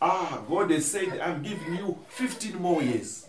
Ah, 0.00 0.40
God 0.48 0.70
has 0.70 0.90
said, 0.90 1.18
I'm 1.20 1.42
giving 1.42 1.74
you 1.76 1.98
15 2.10 2.56
more 2.62 2.82
years. 2.82 3.26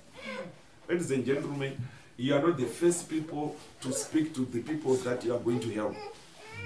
Ladies 0.87 1.11
and 1.11 1.25
gentlemen, 1.25 1.77
you 2.17 2.35
are 2.35 2.41
not 2.41 2.57
the 2.57 2.65
first 2.65 3.09
people 3.09 3.55
to 3.81 3.91
speak 3.91 4.33
to 4.35 4.45
the 4.45 4.61
people 4.61 4.93
that 4.95 5.23
you 5.23 5.33
are 5.33 5.39
going 5.39 5.59
to 5.61 5.69
help. 5.73 5.95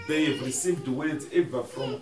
They 0.08 0.26
have 0.26 0.46
received 0.46 0.88
words 0.88 1.28
ever 1.32 1.64
from 1.64 2.02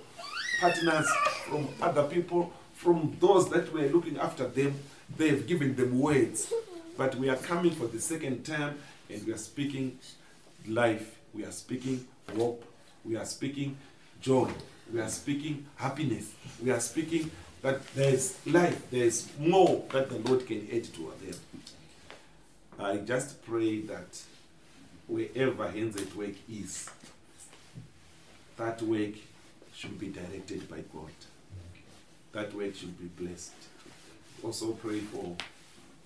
partners, 0.60 1.08
from 1.48 1.68
other 1.82 2.04
people, 2.04 2.52
from 2.80 3.18
those 3.20 3.50
that 3.50 3.74
were 3.74 3.88
looking 3.90 4.18
after 4.18 4.48
them. 4.48 4.74
They 5.18 5.28
have 5.30 5.46
given 5.48 5.76
them 5.76 6.00
words. 6.00 6.54
But 6.98 7.16
we 7.16 7.28
are 7.28 7.36
coming 7.36 7.72
for 7.72 7.88
the 7.88 8.00
second 8.00 8.46
time 8.46 8.78
and 9.10 9.26
we 9.28 9.34
are 9.34 9.38
speaking 9.38 10.00
life. 10.66 11.18
We 11.34 11.44
are 11.44 11.52
speaking 11.52 12.08
hope. 12.38 12.64
We 13.04 13.18
are 13.18 13.26
speaking 13.26 13.76
joy. 14.22 14.50
We 14.94 15.02
are 15.02 15.10
speaking 15.10 15.66
happiness. 15.76 16.32
We 16.64 16.72
are 16.72 16.80
speaking 16.80 17.30
that 17.62 17.86
there 17.96 18.14
is 18.14 18.38
life, 18.46 18.90
there 18.92 19.04
is 19.04 19.28
more 19.38 19.84
that 19.92 20.10
the 20.10 20.20
Lord 20.20 20.48
can 20.48 20.66
add 20.74 20.86
to 20.86 21.14
them. 21.22 21.36
I 22.80 22.96
just 22.98 23.46
pray 23.46 23.82
that 23.82 24.22
wherever 25.08 25.70
hands 25.70 25.98
at 25.98 26.16
work 26.16 26.36
is, 26.50 26.90
that 28.56 28.82
work 28.82 29.16
should 29.76 30.00
be 30.00 30.08
directed 30.08 30.70
by 30.70 30.78
God. 30.94 31.12
That 32.32 32.54
work 32.54 32.76
should 32.76 32.98
be 33.00 33.24
blessed. 33.24 33.54
Also 34.44 34.74
pray 34.74 35.00
for 35.00 35.36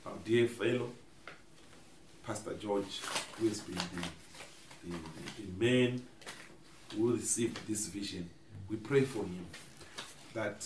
our 0.06 0.14
dear 0.24 0.48
fellow, 0.48 0.90
Pastor 2.26 2.54
George, 2.54 3.02
who 3.38 3.48
has 3.50 3.60
been 3.60 3.76
the, 3.76 4.90
the, 4.90 4.98
the, 5.44 5.66
man 5.66 6.02
who 6.96 7.14
received 7.14 7.60
this 7.68 7.88
vision. 7.88 8.30
We 8.70 8.78
pray 8.78 9.02
for 9.02 9.20
him 9.20 9.46
that 10.34 10.66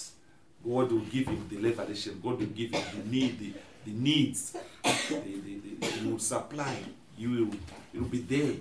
God 0.63 0.91
will 0.91 0.99
give 0.99 1.27
him 1.27 1.47
the 1.49 1.57
revelation, 1.57 2.19
God 2.23 2.39
will 2.39 2.47
give 2.47 2.71
him 2.71 2.83
the 2.95 3.09
need, 3.09 3.39
the, 3.39 3.53
the 3.85 3.91
needs, 3.91 4.55
he 4.83 6.07
will 6.07 6.19
supply. 6.19 6.77
You 7.17 7.31
will, 7.31 7.53
it 7.93 7.99
will 7.99 8.09
be 8.09 8.19
there. 8.19 8.53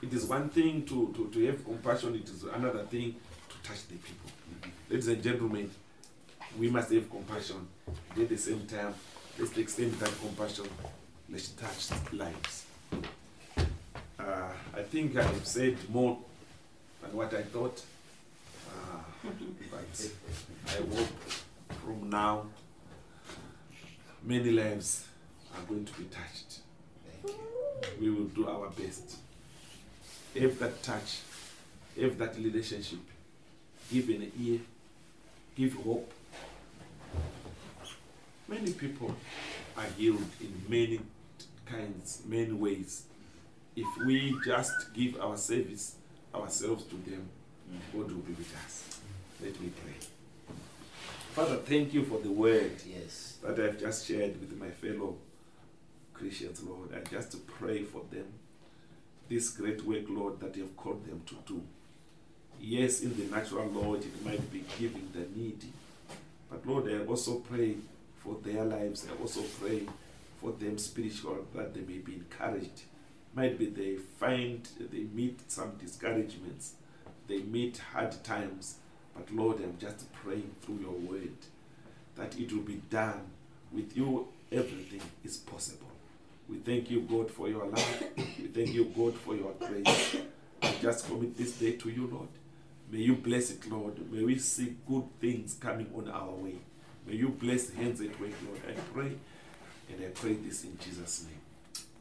It 0.00 0.12
is 0.12 0.24
one 0.24 0.48
thing 0.48 0.84
to, 0.86 1.12
to, 1.16 1.28
to 1.32 1.46
have 1.46 1.64
compassion, 1.64 2.14
it 2.14 2.28
is 2.28 2.44
another 2.44 2.84
thing 2.84 3.16
to 3.48 3.68
touch 3.68 3.86
the 3.88 3.96
people. 3.96 4.30
Ladies 4.88 5.08
and 5.08 5.22
gentlemen, 5.22 5.70
we 6.58 6.68
must 6.68 6.92
have 6.92 7.10
compassion. 7.10 7.66
At 8.16 8.28
the 8.28 8.36
same 8.36 8.66
time, 8.66 8.94
let's 9.38 9.56
extend 9.56 9.92
that 9.94 10.12
compassion. 10.20 10.66
Let's 11.30 11.48
touch 11.50 12.12
lives. 12.12 12.66
Uh, 14.18 14.48
I 14.76 14.82
think 14.82 15.16
I 15.16 15.22
have 15.22 15.46
said 15.46 15.76
more 15.88 16.18
than 17.00 17.12
what 17.12 17.32
I 17.34 17.42
thought. 17.42 17.82
Uh, 18.68 18.98
but 19.70 20.10
I 20.68 20.76
hope 20.76 21.08
from 21.84 22.10
now 22.10 22.46
many 24.22 24.50
lives 24.50 25.06
are 25.54 25.62
going 25.62 25.84
to 25.84 25.92
be 25.94 26.04
touched. 26.04 26.60
We 28.00 28.10
will 28.10 28.26
do 28.26 28.48
our 28.48 28.68
best. 28.70 29.16
Have 30.38 30.58
that 30.60 30.82
touch, 30.82 31.20
have 32.00 32.16
that 32.18 32.36
relationship, 32.36 33.00
give 33.92 34.08
an 34.08 34.32
ear, 34.40 34.60
give 35.56 35.74
hope. 35.74 36.12
Many 38.52 38.72
people 38.74 39.14
are 39.78 39.86
healed 39.96 40.26
in 40.38 40.52
many 40.68 41.00
kinds, 41.64 42.20
many 42.26 42.52
ways. 42.52 43.04
If 43.74 43.86
we 44.04 44.36
just 44.44 44.92
give 44.92 45.18
our 45.18 45.38
service, 45.38 45.94
ourselves 46.34 46.84
to 46.84 46.96
them, 46.96 47.30
God 47.94 48.10
will 48.10 48.18
be 48.20 48.34
with 48.34 48.54
us. 48.62 49.00
Let 49.42 49.58
me 49.58 49.70
pray. 49.82 49.94
Father, 51.32 51.56
thank 51.64 51.94
you 51.94 52.04
for 52.04 52.18
the 52.18 52.30
word 52.30 52.72
Yes. 52.86 53.38
that 53.42 53.58
I've 53.58 53.80
just 53.80 54.06
shared 54.06 54.38
with 54.38 54.54
my 54.60 54.68
fellow 54.68 55.16
Christians, 56.12 56.62
Lord. 56.62 56.90
I 56.94 57.00
just 57.08 57.46
pray 57.46 57.84
for 57.84 58.02
them. 58.10 58.26
This 59.30 59.48
great 59.48 59.82
work, 59.86 60.04
Lord, 60.10 60.40
that 60.40 60.54
you 60.56 60.64
have 60.64 60.76
called 60.76 61.06
them 61.06 61.22
to 61.24 61.36
do. 61.46 61.62
Yes, 62.60 63.00
in 63.00 63.16
the 63.16 63.34
natural, 63.34 63.66
Lord, 63.68 64.04
it 64.04 64.22
might 64.22 64.52
be 64.52 64.62
giving 64.78 65.08
the 65.14 65.26
needy. 65.34 65.72
But 66.50 66.66
Lord, 66.66 66.92
I 66.92 67.06
also 67.06 67.36
pray 67.36 67.76
for 68.24 68.36
their 68.42 68.64
lives. 68.64 69.06
I 69.08 69.20
also 69.20 69.42
pray 69.60 69.82
for 70.40 70.52
them 70.52 70.78
spiritual, 70.78 71.46
that 71.54 71.74
they 71.74 71.80
may 71.80 71.98
be 71.98 72.14
encouraged. 72.14 72.82
Might 73.34 73.58
be 73.58 73.66
they 73.66 73.96
find, 73.96 74.68
they 74.78 75.04
meet 75.14 75.50
some 75.50 75.72
discouragements, 75.80 76.74
they 77.28 77.38
meet 77.38 77.78
hard 77.92 78.22
times. 78.24 78.76
But 79.16 79.32
Lord, 79.32 79.60
I'm 79.62 79.76
just 79.78 80.12
praying 80.12 80.50
through 80.62 80.80
your 80.80 80.92
word 80.92 81.36
that 82.16 82.38
it 82.38 82.52
will 82.52 82.62
be 82.62 82.80
done. 82.90 83.22
With 83.72 83.96
you, 83.96 84.28
everything 84.50 85.00
is 85.24 85.38
possible. 85.38 85.86
We 86.48 86.58
thank 86.58 86.90
you, 86.90 87.00
God, 87.00 87.30
for 87.30 87.48
your 87.48 87.64
love. 87.64 88.02
we 88.16 88.48
thank 88.48 88.74
you, 88.74 88.84
God, 88.84 89.14
for 89.14 89.34
your 89.34 89.52
grace. 89.52 90.16
I 90.62 90.74
just 90.80 91.06
commit 91.06 91.36
this 91.36 91.52
day 91.52 91.72
to 91.72 91.88
you, 91.88 92.06
Lord. 92.12 92.28
May 92.90 92.98
you 92.98 93.14
bless 93.14 93.50
it, 93.50 93.66
Lord. 93.70 94.12
May 94.12 94.22
we 94.22 94.38
see 94.38 94.76
good 94.86 95.04
things 95.20 95.54
coming 95.54 95.90
on 95.96 96.10
our 96.10 96.32
way. 96.32 96.56
May 97.06 97.14
you 97.14 97.28
bless 97.30 97.66
the 97.66 97.76
hands 97.76 98.00
at 98.00 98.18
work, 98.20 98.30
Lord. 98.46 98.60
I 98.68 98.72
pray, 98.92 99.12
and 99.90 100.04
I 100.04 100.08
pray 100.14 100.34
this 100.34 100.64
in 100.64 100.78
Jesus' 100.78 101.24
name. 101.24 101.40